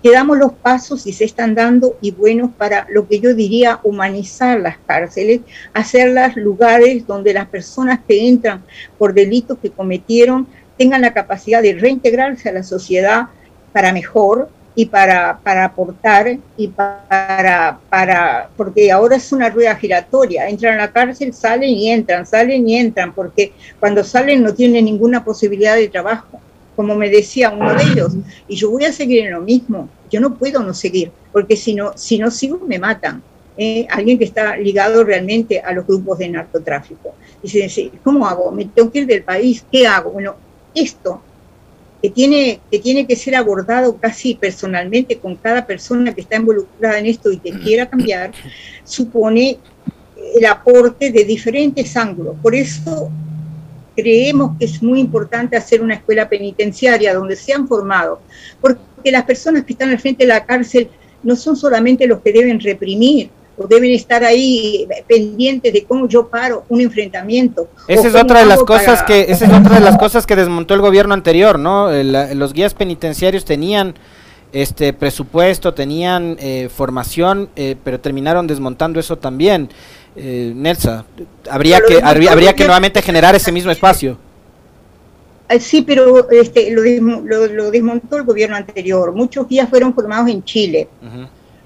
que 0.02 0.12
damos 0.12 0.38
los 0.38 0.54
pasos 0.54 1.06
y 1.08 1.14
se 1.14 1.26
están 1.26 1.56
dando 1.56 1.98
y 2.02 2.12
buenos 2.12 2.52
para 2.58 2.88
lo 2.90 3.08
que 3.08 3.20
yo 3.20 3.34
diría 3.34 3.80
humanizar 3.84 4.60
las 4.60 4.78
cárceles, 4.86 5.42
hacerlas 5.74 6.36
lugares 6.36 7.06
donde 7.06 7.34
las 7.34 7.48
personas 7.48 8.00
que 8.08 8.28
entran 8.28 8.64
por 8.98 9.14
delitos 9.14 9.58
que 9.62 9.72
cometieron 9.72 10.48
tengan 10.78 11.02
la 11.02 11.14
capacidad 11.14 11.62
de 11.62 11.74
reintegrarse 11.74 12.50
a 12.50 12.54
la 12.54 12.64
sociedad 12.64 13.28
para 13.74 13.92
mejor 13.92 14.50
y 14.76 14.86
para, 14.86 15.40
para 15.44 15.66
aportar 15.66 16.38
y 16.56 16.68
para, 16.70 17.80
para, 17.90 18.50
porque 18.56 18.90
ahora 18.90 19.18
es 19.18 19.32
una 19.34 19.50
rueda 19.50 19.76
giratoria, 19.76 20.48
entran 20.48 20.76
a 20.76 20.84
la 20.84 20.92
cárcel, 20.94 21.34
salen 21.34 21.70
y 21.72 21.92
entran, 21.92 22.26
salen 22.26 22.70
y 22.70 22.78
entran, 22.78 23.14
porque 23.14 23.52
cuando 23.80 24.06
salen 24.06 24.42
no 24.42 24.54
tienen 24.54 24.86
ninguna 24.86 25.26
posibilidad 25.26 25.76
de 25.76 25.90
trabajo 25.90 26.40
como 26.80 26.96
me 26.96 27.10
decía 27.10 27.50
uno 27.50 27.76
de 27.76 27.84
ellos, 27.84 28.14
y 28.48 28.56
yo 28.56 28.72
voy 28.72 28.86
a 28.86 28.94
seguir 28.94 29.26
en 29.26 29.34
lo 29.34 29.42
mismo, 29.42 29.90
yo 30.10 30.22
no 30.22 30.36
puedo 30.36 30.64
no 30.64 30.74
seguir, 30.74 31.12
porque 31.34 31.58
si 31.58 31.76
no, 31.76 31.92
si 31.98 32.18
no 32.18 32.32
sigo 32.32 32.58
me 32.66 32.80
matan. 32.80 33.22
Eh, 33.58 33.86
alguien 33.90 34.18
que 34.18 34.24
está 34.24 34.56
ligado 34.56 35.04
realmente 35.04 35.60
a 35.60 35.74
los 35.74 35.86
grupos 35.86 36.20
de 36.20 36.30
narcotráfico. 36.30 37.16
Dice, 37.44 37.92
¿cómo 38.02 38.26
hago? 38.26 38.54
¿Me 38.54 38.64
tengo 38.64 38.90
que 38.90 39.00
ir 39.00 39.08
del 39.08 39.24
país? 39.24 39.66
¿Qué 39.70 39.86
hago? 39.86 40.12
Bueno, 40.12 40.38
esto 40.74 41.22
que 42.02 42.12
tiene, 42.12 42.62
que 42.72 42.80
tiene 42.80 43.06
que 43.06 43.18
ser 43.18 43.36
abordado 43.36 43.98
casi 43.98 44.36
personalmente 44.36 45.18
con 45.18 45.36
cada 45.36 45.68
persona 45.68 46.16
que 46.16 46.22
está 46.22 46.38
involucrada 46.38 46.98
en 46.98 47.08
esto 47.08 47.30
y 47.30 47.40
que 47.40 47.52
quiera 47.60 47.90
cambiar, 47.90 48.32
supone 48.86 49.60
el 50.34 50.46
aporte 50.46 51.12
de 51.12 51.26
diferentes 51.26 51.98
ángulos. 51.98 52.38
Por 52.42 52.56
eso 52.56 53.12
creemos 54.02 54.58
que 54.58 54.66
es 54.66 54.82
muy 54.82 55.00
importante 55.00 55.58
hacer 55.58 55.82
una 55.82 55.96
escuela 55.96 56.28
penitenciaria 56.30 57.14
donde 57.14 57.36
se 57.36 57.54
han 57.54 57.68
formado, 57.68 58.22
porque 58.62 59.12
las 59.12 59.24
personas 59.24 59.64
que 59.64 59.74
están 59.74 59.90
al 59.90 60.00
frente 60.00 60.24
de 60.24 60.30
la 60.30 60.46
cárcel 60.46 60.90
no 61.24 61.36
son 61.36 61.56
solamente 61.56 62.08
los 62.08 62.22
que 62.22 62.32
deben 62.32 62.60
reprimir, 62.60 63.30
o 63.60 63.68
deben 63.68 63.92
estar 63.92 64.24
ahí 64.24 64.88
pendientes 65.06 65.74
de 65.74 65.84
cómo 65.84 66.08
yo 66.08 66.30
paro 66.30 66.64
un 66.70 66.80
enfrentamiento. 66.80 67.68
Esa 67.90 68.08
es 68.08 68.16
otra 68.16 68.40
de 68.40 68.46
las 68.46 68.64
cosas 68.64 69.04
que 69.04 69.26
esa 69.30 69.46
es 69.46 69.52
otra 69.52 69.76
de 69.76 69.82
las 69.82 69.98
cosas 69.98 70.26
que 70.26 70.38
desmontó 70.38 70.76
el 70.76 70.82
gobierno 70.82 71.14
anterior, 71.14 71.60
¿no? 71.60 71.92
los 71.92 72.54
guías 72.54 72.74
penitenciarios 72.74 73.44
tenían 73.44 73.96
este 74.52 74.94
presupuesto, 74.94 75.74
tenían 75.74 76.38
eh, 76.40 76.70
formación, 76.74 77.50
eh, 77.56 77.76
pero 77.84 78.00
terminaron 78.00 78.48
desmontando 78.48 79.00
eso 79.00 79.18
también. 79.18 79.70
Eh, 80.22 80.54
Nelsa, 80.54 81.06
habría 81.50 81.80
que 81.80 82.02
habría, 82.04 82.54
que 82.54 82.66
nuevamente 82.66 83.02
generar 83.02 83.36
ese 83.36 83.52
mismo 83.52 83.72
espacio. 83.72 84.18
Sí, 85.60 85.82
pero 85.82 86.30
este, 86.30 86.72
lo, 86.72 86.84
lo, 87.48 87.72
desmontó 87.72 88.18
el 88.18 88.24
gobierno 88.24 88.56
anterior. 88.56 89.14
Muchos 89.14 89.48
guías 89.48 89.70
fueron 89.70 89.96
formados 89.96 90.30
en 90.30 90.44
Chile 90.44 90.90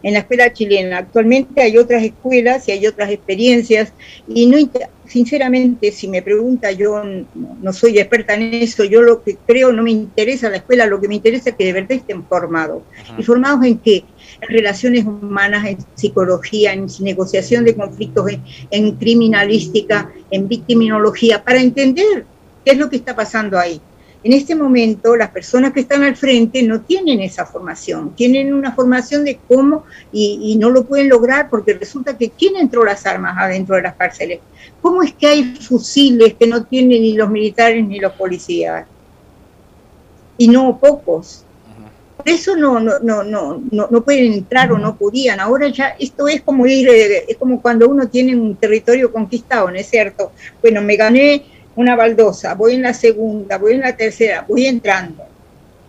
en 0.04 0.14
la 0.14 0.20
escuela 0.20 0.54
chilena. 0.54 1.00
Actualmente 1.00 1.62
hay 1.62 1.78
otras 1.78 2.04
escuelas 2.04 2.68
y 2.68 2.74
hay 2.74 2.86
otras 2.86 3.10
experiencias 3.10 3.94
y 4.28 4.46
no 4.46 4.58
sinceramente 5.06 5.92
si 5.92 6.08
me 6.08 6.22
pregunta 6.22 6.72
yo 6.72 7.02
no, 7.34 7.74
soy 7.74 8.00
experta 8.00 8.34
en 8.34 8.54
eso, 8.54 8.84
yo 8.84 9.02
lo 9.02 9.24
que 9.24 9.38
creo 9.46 9.72
no 9.72 9.84
me 9.84 9.92
interesa 9.92 10.50
la 10.50 10.58
escuela, 10.58 10.86
lo 10.86 11.00
que 11.00 11.08
me 11.08 11.16
interesa 11.16 11.50
es 11.50 11.56
que 11.56 11.66
de 11.66 11.74
verdad 11.74 11.94
estén 11.94 12.24
formados. 12.26 12.84
¿Y 13.18 13.24
formados 13.24 13.66
en 13.66 13.78
qué? 13.80 14.04
En 14.42 14.50
relaciones 14.50 15.06
humanas, 15.06 15.66
en 15.66 15.78
psicología, 15.96 16.74
en 16.74 16.88
negociación 17.00 17.66
de 17.66 17.75
conflictos, 17.75 18.32
en 18.72 18.92
criminalística, 18.96 20.12
en 20.32 20.48
victiminología, 20.48 21.44
para 21.44 21.62
entender 21.62 22.25
qué 22.63 22.72
es 22.72 22.78
lo 22.78 22.90
que 22.90 22.98
está 22.98 23.16
pasando 23.16 23.58
ahí. 23.58 23.82
En 24.24 24.32
este 24.32 24.56
momento, 24.56 25.18
las 25.18 25.32
personas 25.32 25.74
que 25.74 25.82
están 25.82 26.02
al 26.04 26.16
frente 26.16 26.63
no 26.63 26.80
tienen 26.80 27.20
esa 27.20 27.46
formación, 27.46 28.16
tienen 28.16 28.54
una 28.54 28.72
formación 28.72 29.25
de 29.25 29.38
cómo 29.50 29.84
y, 30.13 30.56
no 30.58 30.70
lo 30.70 30.86
pueden 30.86 31.10
lograr 31.10 31.50
porque 31.50 31.74
resulta 31.74 32.18
que 32.18 32.30
¿quién 32.30 32.56
entró 32.56 32.86
las 32.86 33.06
armas 33.06 33.36
adentro 33.38 33.75
de 33.75 33.82
las 33.82 33.96
cárceles? 33.96 34.40
¿Cómo 34.82 35.04
es 35.04 35.13
que 35.13 35.28
hay 35.28 35.56
fusiles 35.56 36.36
que 36.36 36.48
no 36.48 36.63
tienen 36.63 37.02
ni 37.02 37.13
los 37.16 37.30
militares 37.30 37.86
ni 37.86 38.00
los 38.00 38.13
policías? 38.13 38.86
Y 40.38 40.48
no 40.48 40.80
pocos. 40.80 41.44
Por 42.24 42.32
eso 42.32 42.56
no, 42.56 42.80
no, 42.80 43.00
no, 43.00 43.24
no, 43.24 43.62
no, 43.70 44.03
pueden 44.03 44.32
entrar 44.32 44.72
o 44.72 44.77
no 44.77 44.96
podían. 44.96 45.42
Ahora 45.42 45.68
ya 45.68 45.96
esto 46.00 46.27
es 46.30 46.42
como 46.42 46.65
ir, 46.65 46.88
eh, 46.88 47.25
es 47.27 47.36
como 47.36 47.62
cuando 47.62 47.89
uno 47.89 48.08
tiene 48.08 48.34
un 48.34 48.56
territorio 48.56 49.12
conquistado, 49.12 49.70
¿no 49.70 49.75
es 49.75 49.88
cierto? 49.88 50.32
Bueno, 50.62 50.82
me 50.82 50.96
gané 50.96 51.44
una 51.75 51.98
baldosa, 51.98 52.53
voy 52.53 52.75
en 52.75 52.84
la 52.84 52.94
segunda, 52.94 53.58
voy 53.58 53.74
en 53.74 53.82
la 53.82 53.98
tercera, 53.98 54.46
voy 54.48 54.68
entrando. 54.68 55.24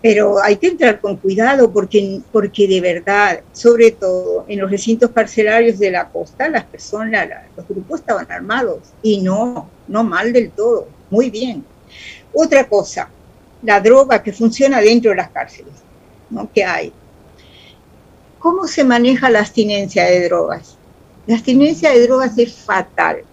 Pero 0.02 0.42
hay 0.42 0.56
que 0.56 0.66
entrar 0.66 1.00
con 1.00 1.16
cuidado 1.18 1.72
porque, 1.72 2.20
porque 2.32 2.66
de 2.66 2.80
verdad, 2.80 3.40
sobre 3.52 3.92
todo 3.92 4.44
en 4.48 4.58
los 4.58 4.70
recintos 4.70 5.10
carcelarios 5.12 5.78
de 5.78 5.92
la 5.92 6.08
costa, 6.08 6.48
las 6.48 6.64
personas, 6.64 7.28
los 7.56 7.68
grupos 7.68 8.00
estaban 8.00 8.30
armados 8.30 8.80
y 9.02 9.20
no, 9.20 9.70
no 9.86 10.02
mal 10.02 10.32
del 10.32 10.50
todo, 10.50 10.88
muy 11.10 11.30
bien. 11.30 11.64
Otra 12.32 12.68
cosa, 12.68 13.08
la 13.62 13.80
droga 13.80 14.20
que 14.20 14.32
funciona 14.32 14.80
dentro 14.80 15.12
de 15.12 15.16
las 15.16 15.30
cárceles, 15.30 15.83
¿no? 16.30 16.48
Hay. 16.66 16.92
¿Cómo 18.38 18.66
se 18.66 18.84
maneja 18.84 19.30
la 19.30 19.40
abstinencia 19.40 20.04
de 20.04 20.28
drogas? 20.28 20.76
La 21.26 21.36
abstinencia 21.36 21.90
de 21.90 22.06
drogas 22.06 22.36
es 22.36 22.54
fatal 22.54 23.24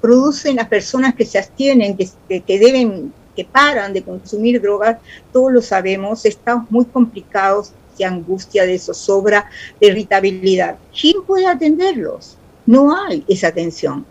producen 0.00 0.56
las 0.56 0.68
personas 0.68 1.14
que 1.14 1.24
se 1.24 1.38
abstienen, 1.38 1.96
que, 1.96 2.08
que, 2.40 2.58
deben, 2.58 3.12
que 3.36 3.44
paran 3.44 3.92
de 3.92 4.02
consumir 4.02 4.60
drogas, 4.60 4.98
todos 5.32 5.52
lo 5.52 5.62
sabemos, 5.62 6.24
estamos 6.24 6.70
muy 6.70 6.84
complicados 6.86 7.72
de 7.98 8.04
angustia, 8.04 8.64
de 8.64 8.78
zozobra, 8.78 9.50
de 9.80 9.88
irritabilidad. 9.88 10.78
¿Quién 10.98 11.22
puede 11.26 11.46
atenderlos? 11.46 12.36
No 12.66 12.96
hay 12.96 13.24
esa 13.28 13.48
atención. 13.48 14.06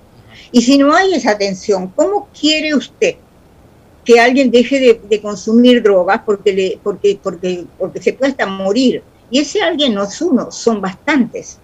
Y 0.51 0.61
si 0.61 0.77
no 0.77 0.93
hay 0.93 1.13
esa 1.13 1.31
atención, 1.31 1.91
¿cómo 1.95 2.27
quiere 2.39 2.75
usted 2.75 3.15
que 4.09 4.19
alguien 4.19 4.49
deje 4.49 4.79
de, 4.79 5.01
de 5.07 5.21
consumir 5.21 5.83
drogas 5.83 6.21
porque, 6.25 6.53
le, 6.53 6.79
porque, 6.81 7.19
porque, 7.21 7.65
porque 7.77 8.01
se 8.01 8.13
puede 8.13 8.31
hasta 8.31 8.47
morir? 8.47 9.03
Y 9.29 9.39
ese 9.39 9.61
alguien 9.61 9.93
no 9.93 10.03
es 10.03 10.21
uno, 10.21 10.49
son 10.49 10.81
bastantes 10.81 11.59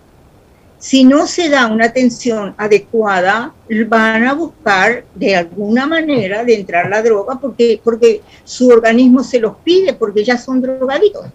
si 0.85 1.03
no 1.03 1.25
se 1.25 1.49
da 1.49 1.65
una 1.65 1.85
atención 1.85 2.53
adecuada, 2.57 3.55
van 3.87 4.27
a 4.27 4.33
buscar 4.35 5.03
de 5.15 5.35
alguna 5.35 5.87
manera 5.87 6.43
de 6.43 6.53
entrar 6.53 6.89
la 6.91 7.01
droga 7.01 7.39
porque, 7.41 7.81
porque 7.83 8.21
su 8.43 8.69
organismo 8.69 9.23
se 9.23 9.39
los 9.39 9.55
pide, 9.63 9.93
porque 9.93 10.23
ya 10.23 10.37
son 10.37 10.61
drogaditos. 10.61 11.25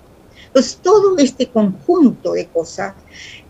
Entonces, 0.46 0.78
todo 0.80 1.18
este 1.18 1.48
conjunto 1.48 2.34
de 2.34 2.46
cosas 2.46 2.94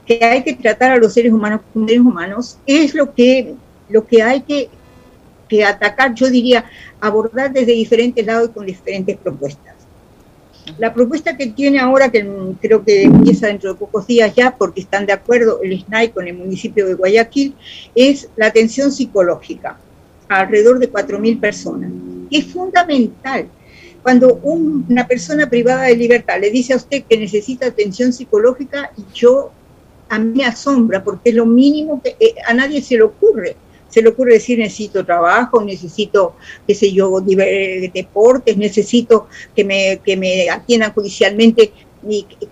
que 0.07 0.25
hay 0.25 0.43
que 0.43 0.55
tratar 0.55 0.93
a 0.93 0.97
los 0.97 1.13
seres 1.13 1.35
humanos 1.35 1.61
como 1.71 1.87
seres 1.87 2.01
humanos 2.01 2.59
es 2.65 2.95
lo 2.95 3.13
que, 3.13 3.55
lo 3.91 4.07
que 4.07 4.23
hay 4.23 4.41
que, 4.41 4.71
que 5.51 5.65
atacar, 5.65 6.15
yo 6.15 6.31
diría, 6.31 6.65
abordar 7.01 7.53
desde 7.53 7.73
diferentes 7.73 8.25
lados 8.25 8.49
y 8.49 8.53
con 8.53 8.65
diferentes 8.65 9.17
propuestas. 9.19 9.75
La 10.79 10.95
propuesta 10.95 11.37
que 11.37 11.49
tiene 11.49 11.81
ahora, 11.81 12.11
que 12.11 12.27
creo 12.61 12.85
que 12.85 13.03
empieza 13.03 13.49
dentro 13.49 13.73
de 13.73 13.79
pocos 13.79 14.07
días 14.07 14.33
ya, 14.35 14.57
porque 14.57 14.81
están 14.81 15.05
de 15.05 15.13
acuerdo 15.13 15.61
el 15.63 15.83
SNAI 15.83 16.13
con 16.13 16.29
el 16.29 16.37
municipio 16.37 16.87
de 16.87 16.95
Guayaquil, 16.95 17.57
es 17.95 18.29
la 18.37 18.47
atención 18.47 18.93
psicológica 18.93 19.79
a 20.29 20.41
alrededor 20.41 20.79
de 20.79 20.91
4.000 20.91 21.41
personas. 21.41 21.91
es 22.31 22.47
fundamental. 22.47 23.49
Cuando 24.03 24.35
una 24.43 25.07
persona 25.07 25.51
privada 25.51 25.83
de 25.83 25.97
libertad 25.97 26.41
le 26.41 26.51
dice 26.51 26.73
a 26.73 26.77
usted 26.77 27.03
que 27.03 27.19
necesita 27.19 27.67
atención 27.67 28.13
psicológica, 28.13 28.93
yo 29.13 29.51
a 30.09 30.19
mí 30.19 30.33
me 30.39 30.45
asombra, 30.45 31.03
porque 31.03 31.31
es 31.31 31.35
lo 31.35 31.45
mínimo 31.45 32.01
que 32.03 32.17
eh, 32.21 32.35
a 32.47 32.55
nadie 32.55 32.81
se 32.81 32.97
le 32.97 33.03
ocurre 33.03 33.57
se 33.91 34.03
le 34.03 34.09
ocurre 34.09 34.35
decir 34.35 34.59
necesito 34.59 35.05
trabajo, 35.05 35.63
necesito, 35.63 36.37
qué 36.67 36.75
sé 36.75 36.93
yo, 36.93 37.21
deportes, 37.21 38.57
necesito 38.57 39.29
que 39.55 39.65
me, 39.65 40.01
que 40.05 40.17
me 40.17 40.49
atiendan 40.49 40.93
judicialmente, 40.93 41.73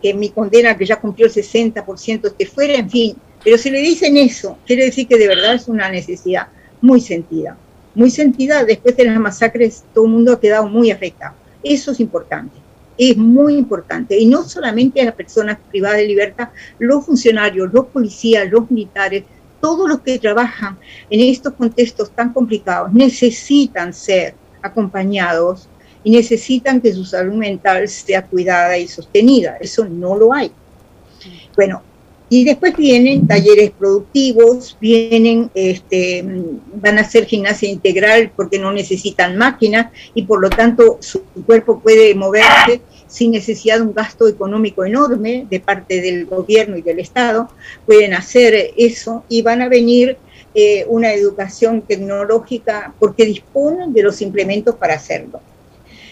que 0.03 0.15
mi 0.15 0.29
condena 0.31 0.77
que 0.77 0.85
ya 0.85 1.01
cumplió 1.01 1.27
el 1.27 1.33
60% 1.33 2.27
esté 2.27 2.47
fuera, 2.47 2.75
en 2.75 2.91
fin. 2.91 3.17
Pero 3.43 3.57
si 3.57 3.71
le 3.71 3.81
dicen 3.81 4.17
eso, 4.17 4.59
quiere 4.67 4.85
decir 4.87 5.07
que 5.07 5.17
de 5.17 5.29
verdad 5.29 5.55
es 5.55 5.69
una 5.69 5.91
necesidad 5.91 6.49
muy 6.81 7.01
sentida. 7.01 7.57
Muy 7.95 8.11
sentida, 8.11 8.65
después 8.65 8.97
de 8.97 9.05
las 9.05 9.19
masacres 9.19 9.85
todo 9.95 10.05
el 10.05 10.13
mundo 10.13 10.33
ha 10.33 10.41
quedado 10.41 10.69
muy 10.69 10.91
afectado. 10.91 11.35
Eso 11.63 11.93
es 11.93 12.01
importante 12.01 12.69
es 12.99 13.17
muy 13.17 13.55
importante. 13.55 14.19
Y 14.19 14.27
no 14.27 14.43
solamente 14.43 15.01
a 15.01 15.07
las 15.07 15.15
personas 15.15 15.59
privadas 15.71 15.99
de 15.99 16.07
libertad, 16.07 16.49
los 16.81 17.07
funcionarios, 17.07 17.73
los 17.73 17.87
policías, 17.87 18.51
los 18.51 18.71
militares, 18.71 19.23
todos 19.61 19.89
los 19.89 20.01
que 20.01 20.19
trabajan 20.19 20.79
en 21.11 21.21
estos 21.21 21.55
contextos 21.55 22.11
tan 22.11 22.33
complicados 22.33 22.93
necesitan 22.93 23.93
ser 23.93 24.35
acompañados 24.63 25.69
y 26.05 26.11
necesitan 26.11 26.81
que 26.81 26.93
su 26.93 27.05
salud 27.05 27.35
mental 27.35 27.89
sea 27.89 28.25
cuidada 28.25 28.79
y 28.79 28.89
sostenida. 28.89 29.57
Eso 29.61 29.85
no 29.85 30.17
lo 30.17 30.33
hay. 30.33 30.53
Bueno, 31.57 31.83
y 32.31 32.45
después 32.45 32.77
vienen 32.77 33.27
talleres 33.27 33.71
productivos, 33.71 34.77
vienen, 34.81 35.51
este, 35.55 36.23
van 36.75 36.99
a 36.99 37.01
hacer 37.01 37.25
gimnasia 37.25 37.69
integral 37.69 38.33
porque 38.37 38.59
no 38.59 38.73
necesitan 38.73 39.37
máquinas 39.37 39.91
y 40.15 40.23
por 40.23 40.41
lo 40.41 40.51
tanto 40.51 40.99
su 41.01 41.23
cuerpo 41.47 41.81
puede 41.81 42.15
moverse 42.15 42.83
sin 43.09 43.33
necesidad 43.33 43.77
de 43.77 43.83
un 43.83 43.95
gasto 43.95 44.29
económico 44.29 44.85
enorme 44.85 45.47
de 45.51 45.61
parte 45.61 46.01
del 46.01 46.27
gobierno 46.27 46.77
y 46.77 46.83
del 46.83 47.01
Estado, 47.01 47.51
pueden 47.87 48.15
hacer 48.15 48.73
eso 48.77 49.25
y 49.29 49.43
van 49.43 49.63
a 49.63 49.69
venir 49.69 50.19
eh, 50.55 50.85
una 50.89 51.13
educación 51.13 51.83
tecnológica 51.83 52.95
porque 52.99 53.25
disponen 53.25 53.93
de 53.93 54.03
los 54.03 54.21
implementos 54.23 54.77
para 54.77 54.95
hacerlo. 54.95 55.41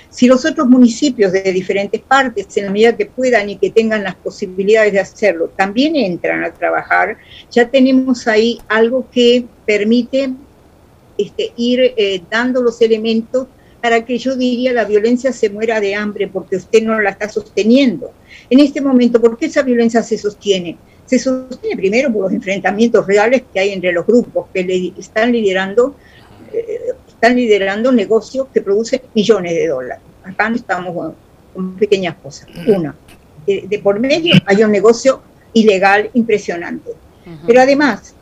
Si 0.08 0.26
los 0.26 0.46
otros 0.46 0.66
municipios 0.66 1.32
de 1.32 1.42
diferentes 1.52 2.00
partes, 2.00 2.56
en 2.56 2.64
la 2.64 2.70
medida 2.70 2.96
que 2.96 3.04
puedan 3.04 3.50
y 3.50 3.56
que 3.56 3.70
tengan 3.70 4.02
las 4.02 4.14
posibilidades 4.14 4.92
de 4.94 5.00
hacerlo, 5.00 5.50
también 5.54 5.94
entran 5.94 6.42
a 6.42 6.54
trabajar, 6.54 7.18
ya 7.50 7.68
tenemos 7.68 8.26
ahí 8.26 8.58
algo 8.68 9.06
que 9.10 9.44
permite 9.66 10.32
este, 11.18 11.52
ir 11.56 11.92
eh, 11.96 12.22
dando 12.30 12.62
los 12.62 12.80
elementos 12.80 13.46
para 13.80 14.04
que 14.04 14.18
yo 14.18 14.36
diría 14.36 14.72
la 14.72 14.84
violencia 14.84 15.32
se 15.32 15.50
muera 15.50 15.80
de 15.80 15.94
hambre 15.94 16.28
porque 16.28 16.56
usted 16.56 16.82
no 16.82 17.00
la 17.00 17.10
está 17.10 17.28
sosteniendo. 17.28 18.10
En 18.50 18.60
este 18.60 18.80
momento, 18.80 19.20
¿por 19.20 19.36
qué 19.36 19.46
esa 19.46 19.62
violencia 19.62 20.02
se 20.02 20.18
sostiene? 20.18 20.76
Se 21.04 21.18
sostiene 21.18 21.76
primero 21.76 22.12
por 22.12 22.24
los 22.24 22.32
enfrentamientos 22.32 23.06
reales 23.06 23.42
que 23.52 23.60
hay 23.60 23.70
entre 23.70 23.92
los 23.92 24.06
grupos 24.06 24.46
que 24.52 24.64
le 24.64 24.92
están 24.98 25.32
liderando, 25.32 25.94
eh, 26.52 26.92
están 27.06 27.36
liderando 27.36 27.92
negocios 27.92 28.48
que 28.52 28.60
producen 28.60 29.02
millones 29.14 29.54
de 29.54 29.68
dólares. 29.68 30.02
Acá 30.24 30.50
no 30.50 30.56
estamos 30.56 31.14
con 31.54 31.76
pequeñas 31.76 32.16
cosas. 32.16 32.48
Una, 32.66 32.94
de, 33.46 33.80
por 33.82 34.00
medio 34.00 34.34
hay 34.44 34.64
un 34.64 34.72
negocio 34.72 35.22
ilegal 35.52 36.10
impresionante. 36.14 36.92
Pero 37.46 37.60
además, 37.60 38.14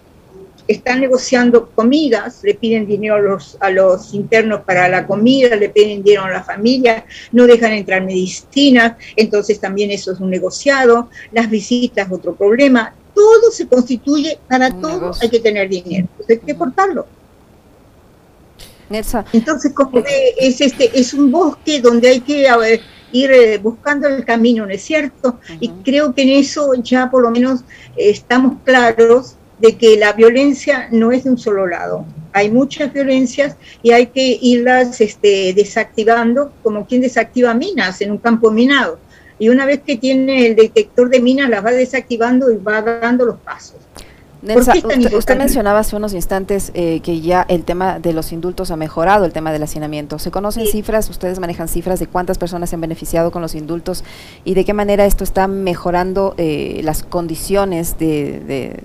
están 0.67 1.01
negociando 1.01 1.71
comidas, 1.71 2.41
le 2.43 2.55
piden 2.55 2.87
dinero 2.87 3.17
a 3.17 3.21
los, 3.21 3.57
a 3.61 3.71
los 3.71 4.15
internos 4.15 4.63
para 4.63 4.89
la 4.89 5.07
comida, 5.07 5.55
le 5.57 5.69
piden 5.69 6.03
dinero 6.03 6.25
a 6.25 6.31
la 6.31 6.43
familia, 6.43 7.05
no 7.33 7.47
dejan 7.47 7.73
entrar 7.73 8.03
medicinas, 8.03 8.97
entonces 9.17 9.61
también 9.61 9.91
eso 9.91 10.13
es 10.13 10.21
un 10.21 10.31
negociado, 10.31 11.11
las 11.33 11.51
visitas, 11.51 12.11
otro 12.11 12.35
problema, 12.35 12.95
todo 13.15 13.51
se 13.51 13.67
constituye, 13.67 14.39
para 14.49 14.71
todo 14.71 15.13
hay 15.21 15.29
que 15.29 15.41
tener 15.41 15.69
dinero, 15.69 16.09
hay 16.29 16.39
que 16.39 16.55
cortarlo. 16.55 17.07
Entonces, 19.33 19.73
como 19.73 20.03
es, 20.39 20.61
este, 20.61 20.99
es 20.99 21.15
un 21.15 21.31
bosque 21.31 21.81
donde 21.81 22.09
hay 22.09 22.21
que 22.21 22.47
ir 23.13 23.31
eh, 23.31 23.59
buscando 23.59 24.09
el 24.09 24.25
camino, 24.25 24.67
¿no 24.67 24.73
es 24.73 24.83
cierto? 24.83 25.41
Y 25.61 25.69
creo 25.83 26.15
que 26.15 26.23
en 26.23 26.31
eso 26.31 26.75
ya 26.75 27.11
por 27.11 27.23
lo 27.23 27.31
menos 27.31 27.61
estamos 27.97 28.57
claros 28.65 29.37
de 29.59 29.77
que 29.77 29.97
la 29.97 30.13
violencia 30.13 30.89
no 30.91 31.13
es 31.13 31.25
de 31.25 31.31
un 31.31 31.39
solo 31.39 31.67
lado. 31.67 32.05
Hay 32.33 32.51
muchas 32.51 32.93
violencias 32.93 33.57
y 33.83 33.93
hay 33.93 34.07
que 34.07 34.39
irlas 34.43 35.01
este, 35.01 35.53
desactivando, 35.55 36.53
como 36.63 36.87
quien 36.87 37.01
desactiva 37.01 37.55
minas 37.55 38.01
en 38.01 38.11
un 38.11 38.19
campo 38.19 38.51
minado. 38.51 38.99
Y 39.39 39.49
una 39.49 39.67
vez 39.67 39.81
que 39.85 39.97
tiene 39.97 40.47
el 40.47 40.57
detector 40.57 41.11
de 41.11 41.21
minas, 41.21 41.49
las 41.49 41.65
va 41.65 41.71
desactivando 41.71 42.51
y 42.51 42.57
va 42.57 42.83
dando 42.83 43.25
los 43.25 43.39
pasos. 43.39 43.77
usted, 44.43 45.37
mencionaba 45.37 45.81
hace 45.81 45.97
unos 45.97 46.13
instantes 46.13 46.71
eh, 46.75 47.01
que 47.01 47.21
ya 47.21 47.45
el 47.49 47.65
tema 47.65 47.99
de 47.99 48.13
los 48.13 48.33
indultos 48.33 48.71
ha 48.71 48.77
mejorado, 48.77 49.25
el 49.25 49.33
tema 49.33 49.53
del 49.53 49.63
hacinamiento. 49.63 50.19
¿Se 50.19 50.31
conocen 50.31 50.67
cifras? 50.67 51.09
¿Ustedes 51.11 51.41
manejan 51.41 51.69
cifras 51.69 51.99
de 52.01 52.07
cuántas 52.07 52.39
personas 52.39 52.71
se 52.71 52.77
han 52.77 52.81
beneficiado 52.81 53.31
con 53.31 53.43
los 53.43 53.55
indultos 53.55 54.05
y 54.45 54.55
de 54.55 54.65
qué 54.65 54.73
manera 54.73 55.05
esto 55.05 55.25
está 55.25 55.49
mejorando 55.49 56.35
eh, 56.37 56.81
las 56.85 57.03
condiciones 57.03 57.99
de, 57.99 58.41
de 58.41 58.81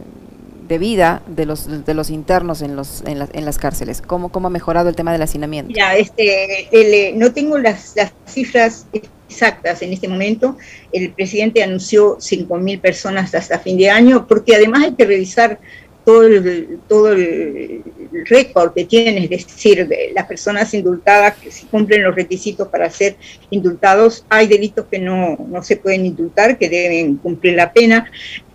vida 0.77 1.21
de 1.27 1.45
los, 1.45 1.86
de 1.86 1.93
los 1.93 2.10
internos 2.10 2.62
en, 2.62 2.75
los, 2.75 3.01
en, 3.05 3.27
en 3.32 3.45
las 3.45 3.58
cárceles? 3.58 4.01
¿Cómo, 4.01 4.29
¿Cómo 4.29 4.47
ha 4.47 4.51
mejorado 4.51 4.89
el 4.89 4.95
tema 4.95 5.12
del 5.12 5.21
hacinamiento? 5.21 5.73
Ya, 5.75 5.95
este, 5.95 6.67
eh, 6.71 7.13
no 7.15 7.34
tengo 7.34 7.58
las, 7.58 7.95
las 7.95 8.13
cifras 8.27 8.88
exactas 9.29 9.82
en 9.82 9.93
este 9.93 10.08
momento. 10.08 10.58
El 10.91 11.12
presidente 11.12 11.63
anunció 11.63 12.17
5.000 12.17 12.82
personas 12.82 13.34
hasta 13.36 13.60
fin 13.60 13.77
de 13.77 13.89
año, 13.89 14.27
porque 14.27 14.55
además 14.55 14.84
hay 14.84 14.93
que 14.93 15.05
revisar 15.05 15.60
todo 16.05 16.25
el, 16.25 16.79
todo 16.88 17.12
el 17.12 17.84
récord 18.25 18.73
que 18.73 18.86
tiene, 18.86 19.23
es 19.25 19.29
decir, 19.29 19.88
de 19.88 20.12
las 20.15 20.25
personas 20.25 20.73
indultadas 20.73 21.36
que 21.38 21.51
si 21.51 21.67
cumplen 21.67 22.03
los 22.03 22.15
requisitos 22.15 22.67
para 22.67 22.89
ser 22.89 23.15
indultados, 23.51 24.25
hay 24.29 24.47
delitos 24.47 24.86
que 24.89 24.97
no, 24.97 25.38
no 25.49 25.62
se 25.62 25.77
pueden 25.77 26.08
indultar, 26.08 26.58
que 26.58 26.67
deben 26.67 27.17
cumplir 27.17 27.53
la 27.53 27.71
pena, 27.71 28.10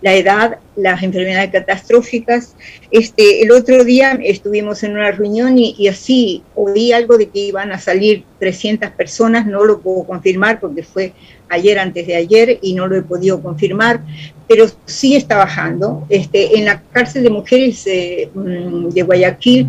la 0.05 0.13
edad, 0.13 0.59
las 0.75 1.01
enfermedades 1.01 1.49
catastróficas. 1.49 2.55
Este, 2.91 3.41
el 3.41 3.49
otro 3.51 3.83
día 3.83 4.11
estuvimos 4.23 4.83
en 4.83 4.91
una 4.91 5.09
reunión 5.09 5.57
y, 5.57 5.87
así 5.87 6.43
oí 6.53 6.91
algo 6.91 7.17
de 7.17 7.29
que 7.29 7.39
iban 7.39 7.71
a 7.71 7.79
salir 7.79 8.23
300 8.37 8.91
personas, 8.91 9.47
no 9.47 9.65
lo 9.65 9.79
puedo 9.79 10.03
confirmar 10.03 10.59
porque 10.59 10.83
fue 10.83 11.13
ayer 11.49 11.79
antes 11.79 12.05
de 12.05 12.15
ayer 12.17 12.59
y 12.61 12.75
no 12.75 12.85
lo 12.85 12.95
he 12.95 13.01
podido 13.01 13.41
confirmar, 13.41 14.01
pero 14.47 14.67
sí 14.85 15.15
está 15.15 15.37
bajando. 15.37 16.05
Este, 16.09 16.55
en 16.55 16.65
la 16.65 16.83
cárcel 16.83 17.23
de 17.23 17.31
mujeres 17.31 17.87
eh, 17.87 18.29
mm, 18.31 18.89
de 18.89 19.01
Guayaquil 19.01 19.67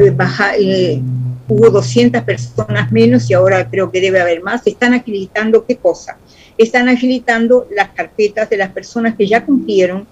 eh, 0.00 0.10
baja, 0.10 0.56
eh, 0.56 1.02
hubo 1.48 1.68
200 1.68 2.22
personas 2.22 2.90
menos 2.90 3.28
y 3.28 3.34
ahora 3.34 3.68
creo 3.68 3.90
que 3.90 4.00
debe 4.00 4.22
haber 4.22 4.42
más. 4.42 4.66
Están 4.66 4.94
agilitando 4.94 5.66
qué 5.66 5.76
cosa? 5.76 6.16
Están 6.58 6.88
agilitando 6.88 7.66
las 7.70 7.90
carpetas 7.90 8.48
de 8.50 8.56
las 8.56 8.70
personas 8.70 9.14
que 9.16 9.26
ya 9.26 9.44
cumplieron 9.44 10.06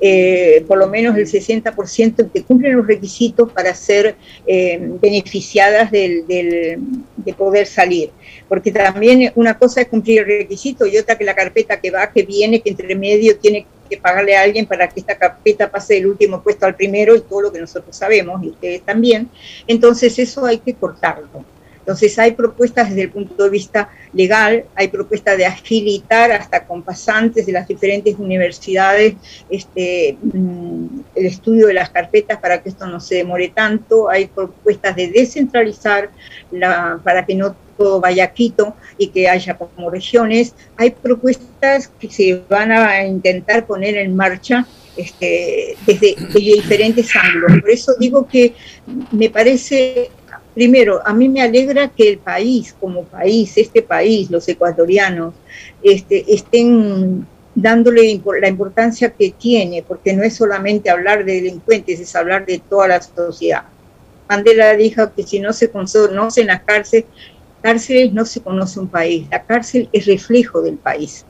eh, 0.00 0.64
por 0.66 0.78
lo 0.78 0.88
menos 0.88 1.16
el 1.16 1.26
60% 1.26 2.30
que 2.32 2.42
cumplen 2.42 2.76
los 2.76 2.86
requisitos 2.86 3.52
para 3.52 3.74
ser 3.74 4.16
eh, 4.46 4.78
beneficiadas 5.00 5.90
del, 5.90 6.26
de 6.26 7.34
poder 7.34 7.66
salir. 7.66 8.10
Porque 8.48 8.72
también 8.72 9.30
una 9.34 9.58
cosa 9.58 9.82
es 9.82 9.88
cumplir 9.88 10.20
el 10.20 10.26
requisito 10.26 10.86
y 10.86 10.96
otra 10.96 11.16
que 11.16 11.24
la 11.24 11.34
carpeta 11.34 11.80
que 11.80 11.90
va, 11.90 12.10
que 12.10 12.22
viene, 12.22 12.60
que 12.60 12.70
entre 12.70 12.94
medio 12.94 13.36
tiene 13.36 13.66
que 13.88 13.96
pagarle 13.96 14.36
a 14.36 14.42
alguien 14.42 14.66
para 14.66 14.88
que 14.88 15.00
esta 15.00 15.18
carpeta 15.18 15.70
pase 15.70 15.94
del 15.94 16.06
último 16.06 16.42
puesto 16.42 16.64
al 16.64 16.76
primero 16.76 17.14
y 17.14 17.20
todo 17.20 17.42
lo 17.42 17.52
que 17.52 17.60
nosotros 17.60 17.94
sabemos 17.94 18.42
y 18.42 18.48
ustedes 18.48 18.82
también. 18.82 19.28
Entonces 19.66 20.18
eso 20.18 20.46
hay 20.46 20.58
que 20.58 20.74
cortarlo. 20.74 21.44
Entonces 21.90 22.16
hay 22.20 22.32
propuestas 22.32 22.90
desde 22.90 23.02
el 23.02 23.10
punto 23.10 23.42
de 23.42 23.50
vista 23.50 23.90
legal, 24.12 24.64
hay 24.76 24.86
propuestas 24.86 25.36
de 25.36 25.44
agilitar 25.44 26.30
hasta 26.30 26.64
con 26.64 26.84
pasantes 26.84 27.46
de 27.46 27.52
las 27.52 27.66
diferentes 27.66 28.14
universidades 28.16 29.16
este, 29.50 30.16
mm, 30.22 31.00
el 31.16 31.26
estudio 31.26 31.66
de 31.66 31.74
las 31.74 31.90
carpetas 31.90 32.38
para 32.38 32.62
que 32.62 32.68
esto 32.68 32.86
no 32.86 33.00
se 33.00 33.16
demore 33.16 33.48
tanto, 33.48 34.08
hay 34.08 34.26
propuestas 34.26 34.94
de 34.94 35.08
descentralizar 35.08 36.10
para 37.02 37.26
que 37.26 37.34
no 37.34 37.56
todo 37.76 38.00
vaya 38.00 38.32
Quito 38.32 38.76
y 38.96 39.08
que 39.08 39.28
haya 39.28 39.58
como 39.58 39.90
regiones, 39.90 40.54
hay 40.76 40.90
propuestas 40.90 41.88
que 41.98 42.08
se 42.08 42.40
van 42.48 42.70
a 42.70 43.04
intentar 43.04 43.66
poner 43.66 43.96
en 43.96 44.14
marcha 44.14 44.64
este, 44.96 45.76
desde 45.86 46.14
diferentes 46.34 47.10
ángulos. 47.16 47.60
Por 47.60 47.70
eso 47.70 47.92
digo 47.98 48.28
que 48.28 48.54
me 49.10 49.30
parece 49.30 50.10
primero, 50.54 51.00
a 51.04 51.12
mí 51.12 51.28
me 51.28 51.42
alegra 51.42 51.88
que 51.88 52.08
el 52.08 52.18
país, 52.18 52.74
como 52.78 53.04
país, 53.04 53.56
este 53.56 53.82
país, 53.82 54.30
los 54.30 54.48
ecuatorianos, 54.48 55.34
este, 55.82 56.32
estén 56.32 57.26
dándole 57.54 58.20
la 58.40 58.48
importancia 58.48 59.10
que 59.10 59.30
tiene, 59.30 59.82
porque 59.86 60.12
no 60.12 60.22
es 60.22 60.34
solamente 60.34 60.90
hablar 60.90 61.24
de 61.24 61.34
delincuentes, 61.34 62.00
es 62.00 62.14
hablar 62.14 62.46
de 62.46 62.58
toda 62.58 62.88
la 62.88 63.02
sociedad. 63.02 63.64
Mandela 64.28 64.76
dijo 64.76 65.12
que 65.14 65.24
si 65.24 65.40
no 65.40 65.52
se 65.52 65.70
conocen 65.70 66.46
las 66.46 66.62
cárceles, 66.62 67.06
cárceles 67.62 68.12
no 68.12 68.24
se 68.24 68.40
conoce 68.40 68.78
un 68.78 68.88
país. 68.88 69.26
La 69.30 69.42
cárcel 69.42 69.88
es 69.92 70.06
reflejo 70.06 70.62
del 70.62 70.76
país, 70.76 71.24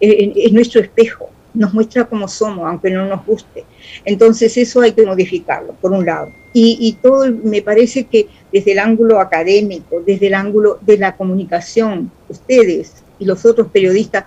es 0.00 0.52
nuestro 0.52 0.80
espejo 0.80 1.30
nos 1.54 1.72
muestra 1.74 2.04
cómo 2.04 2.28
somos, 2.28 2.66
aunque 2.66 2.90
no 2.90 3.06
nos 3.06 3.24
guste. 3.24 3.64
Entonces 4.04 4.56
eso 4.56 4.80
hay 4.80 4.92
que 4.92 5.04
modificarlo, 5.04 5.72
por 5.80 5.92
un 5.92 6.04
lado. 6.04 6.30
Y, 6.52 6.96
todo 7.00 7.24
me 7.44 7.62
parece 7.62 8.04
que 8.04 8.26
desde 8.52 8.72
el 8.72 8.80
ángulo 8.80 9.20
académico, 9.20 10.02
desde 10.04 10.26
el 10.26 10.34
ángulo 10.34 10.78
de 10.80 10.98
la 10.98 11.16
comunicación, 11.16 12.10
ustedes 12.28 12.94
y 13.20 13.26
los 13.26 13.44
otros 13.44 13.68
periodistas 13.68 14.24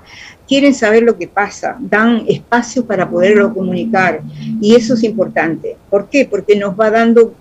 quieren 0.47 0.73
saber 0.73 1.03
lo 1.03 1.17
que 1.17 1.27
pasa, 1.27 1.77
dan 1.79 2.23
espacio 2.29 2.85
para 2.85 3.09
poderlo 3.09 3.53
comunicar. 3.53 4.21
Y 4.61 4.75
eso 4.75 4.93
es 4.93 5.03
importante. 5.03 5.75
¿Por 5.89 6.07
qué? 6.07 6.25
Porque 6.25 6.55
nos 6.55 6.79
va 6.79 6.89
dando 6.89 7.33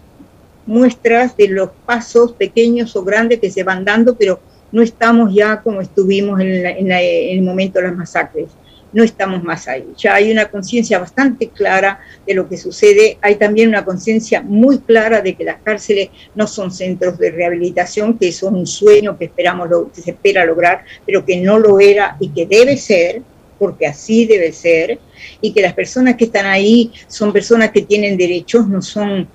muestras 0.66 1.36
de 1.36 1.48
los 1.48 1.70
pasos 1.86 2.32
pequeños 2.32 2.96
o 2.96 3.04
grandes 3.04 3.38
que 3.38 3.50
se 3.50 3.62
van 3.62 3.84
dando, 3.84 4.16
pero 4.16 4.40
no 4.72 4.82
estamos 4.82 5.32
ya 5.32 5.60
como 5.62 5.80
estuvimos 5.80 6.40
en, 6.40 6.66
en 6.66 6.90
el 6.90 7.42
momento 7.42 7.78
de 7.78 7.86
las 7.86 7.96
masacres 7.96 8.48
no 8.92 9.04
estamos 9.04 9.42
más 9.42 9.68
ahí. 9.68 9.86
Ya 9.96 10.14
hay 10.14 10.30
una 10.30 10.50
conciencia 10.50 10.98
bastante 10.98 11.48
clara 11.48 12.00
de 12.26 12.34
lo 12.34 12.48
que 12.48 12.56
sucede. 12.56 13.18
Hay 13.22 13.36
también 13.36 13.68
una 13.68 13.84
conciencia 13.84 14.42
muy 14.42 14.78
clara 14.78 15.20
de 15.20 15.34
que 15.34 15.44
las 15.44 15.60
cárceles 15.62 16.10
no 16.34 16.46
son 16.46 16.70
centros 16.70 17.18
de 17.18 17.30
rehabilitación, 17.30 18.18
que 18.18 18.32
son 18.32 18.56
un 18.56 18.66
sueño 18.66 19.16
que 19.18 19.26
esperamos 19.26 19.70
lo, 19.70 19.92
que 19.92 20.00
se 20.00 20.10
espera 20.12 20.44
lograr, 20.44 20.84
pero 21.06 21.24
que 21.24 21.36
no 21.36 21.58
lo 21.58 21.80
era 21.80 22.16
y 22.20 22.28
que 22.30 22.46
debe 22.46 22.76
ser, 22.76 23.22
porque 23.58 23.86
así 23.86 24.24
debe 24.24 24.52
ser, 24.52 24.98
y 25.40 25.52
que 25.52 25.62
las 25.62 25.74
personas 25.74 26.16
que 26.16 26.24
están 26.24 26.46
ahí 26.46 26.92
son 27.06 27.32
personas 27.32 27.70
que 27.70 27.82
tienen 27.82 28.16
derechos, 28.16 28.66
no 28.66 28.80
son 28.80 29.28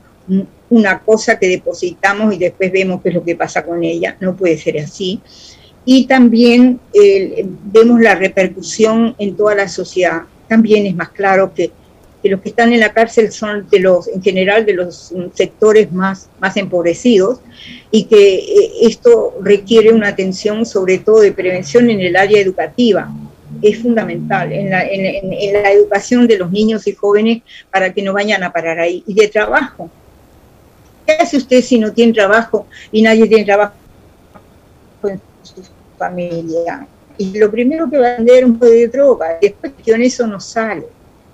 una 0.70 1.00
cosa 1.00 1.38
que 1.38 1.48
depositamos 1.48 2.34
y 2.34 2.40
después 2.40 2.72
vemos 2.72 3.02
qué 3.02 3.10
es 3.10 3.16
lo 3.16 3.24
que 3.24 3.36
pasa 3.36 3.64
con 3.64 3.84
ella. 3.84 4.18
No 4.20 4.36
puede 4.36 4.58
ser 4.58 4.80
así 4.80 5.22
y 5.86 6.08
también 6.08 6.80
eh, 6.94 7.46
vemos 7.66 8.02
la 8.02 8.16
repercusión 8.16 9.16
en 9.20 9.38
toda 9.38 9.56
la 9.56 9.68
sociedad. 9.68 10.24
También 10.48 10.86
es 10.88 10.96
más 10.96 11.10
claro 11.10 11.54
que, 11.54 11.72
los 12.24 12.42
que 12.42 12.50
están 12.50 12.74
en 12.74 12.80
la 12.80 12.92
cárcel 12.92 13.32
son 13.32 13.70
de 13.70 13.80
los, 13.80 14.08
en 14.08 14.24
general, 14.24 14.66
de 14.66 14.74
los 14.74 15.14
sectores 15.36 15.92
más, 15.92 16.28
más 16.40 16.58
empobrecidos 16.58 17.40
y 17.92 18.06
que 18.06 18.36
eh, 18.38 18.72
esto 18.82 19.36
requiere 19.42 19.94
una 19.94 20.08
atención 20.08 20.66
sobre 20.66 20.98
todo 20.98 21.20
de 21.20 21.32
prevención 21.32 21.88
en 21.92 22.02
el 22.02 22.16
área 22.16 22.42
educativa. 22.42 23.14
Es 23.62 23.78
fundamental 23.78 24.52
en 24.52 24.72
la, 24.72 24.84
en 24.88 25.54
la 25.54 25.72
educación 25.72 26.28
de 26.28 26.40
los 26.40 26.52
niños 26.52 26.88
y 26.88 26.94
jóvenes 26.94 27.44
para 27.70 27.94
que 27.94 28.02
no 28.02 28.12
vayan 28.12 28.42
a 28.42 28.52
parar 28.52 28.80
ahí. 28.80 29.04
Y 29.06 29.14
de 29.14 29.28
trabajo. 29.28 29.92
¿Qué 31.06 31.14
hace 31.14 31.38
usted 31.38 31.62
si 31.62 31.78
no 31.78 31.94
tiene 31.94 32.12
trabajo 32.12 32.66
y 32.92 33.04
nadie 33.04 33.28
tiene 33.28 33.46
trabajo? 33.46 33.76
Familia. 36.08 36.88
Y 37.18 37.38
lo 37.38 37.50
primero 37.50 37.90
que 37.90 37.98
va 37.98 38.08
a 38.08 38.18
vender 38.18 38.46
un 38.46 38.54
poco 38.60 38.72
de 38.72 38.88
droga, 38.88 39.38
después 39.42 39.74
que 39.84 39.92
eso 40.06 40.28
no 40.28 40.40
sale, 40.40 40.86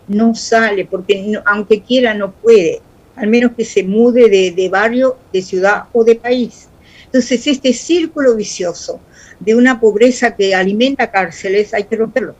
no 0.08 0.36
sale, 0.36 0.86
porque 0.86 1.40
aunque 1.46 1.82
quiera 1.82 2.14
no 2.14 2.32
puede. 2.32 2.82
al 3.16 3.28
menos 3.28 3.52
que 3.58 3.66
se 3.66 3.84
mude 3.84 4.30
de, 4.30 4.52
de 4.52 4.70
barrio, 4.70 5.18
de 5.34 5.42
ciudad 5.42 5.84
o 5.92 6.04
de 6.04 6.16
país. 6.16 6.68
Entonces, 7.06 7.46
este 7.46 7.74
círculo 7.74 8.36
vicioso 8.36 9.00
de 9.40 9.54
una 9.56 9.80
pobreza 9.80 10.36
que 10.36 10.56
alimenta 10.56 11.12
cárceles, 11.12 11.74
hay 11.74 11.84
que 11.84 11.98
romperlo. 11.98 12.36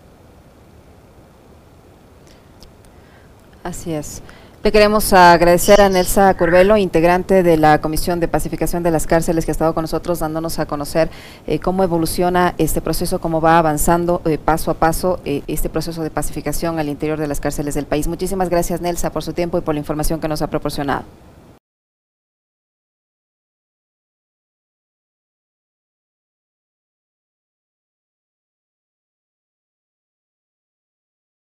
Así 3.64 3.92
es. 3.94 4.22
Le 4.64 4.72
queremos 4.72 5.12
agradecer 5.12 5.82
a 5.82 5.90
Nelsa 5.90 6.32
Curbelo, 6.36 6.78
integrante 6.78 7.42
de 7.42 7.58
la 7.58 7.82
Comisión 7.82 8.20
de 8.20 8.28
Pacificación 8.28 8.84
de 8.84 8.92
las 8.92 9.08
Cárceles, 9.08 9.44
que 9.44 9.50
ha 9.50 9.54
estado 9.54 9.74
con 9.74 9.82
nosotros 9.82 10.20
dándonos 10.20 10.60
a 10.60 10.68
conocer 10.68 11.10
eh, 11.48 11.58
cómo 11.58 11.84
evoluciona 11.84 12.54
este 12.60 12.80
proceso, 12.80 13.20
cómo 13.20 13.42
va 13.42 13.58
avanzando 13.58 14.22
eh, 14.24 14.38
paso 14.38 14.70
a 14.70 14.76
paso 14.76 15.20
eh, 15.26 15.42
este 15.48 15.70
proceso 15.70 16.04
de 16.04 16.12
pacificación 16.12 16.78
al 16.78 16.90
interior 16.90 17.20
de 17.20 17.28
las 17.28 17.40
cárceles 17.40 17.74
del 17.74 17.88
país. 17.88 18.08
Muchísimas 18.08 18.50
gracias, 18.50 18.82
Nelsa, 18.82 19.12
por 19.12 19.24
su 19.24 19.34
tiempo 19.34 19.58
y 19.58 19.62
por 19.62 19.74
la 19.74 19.80
información 19.80 20.20
que 20.20 20.28
nos 20.28 20.44
ha 20.44 20.48
proporcionado. 20.48 21.06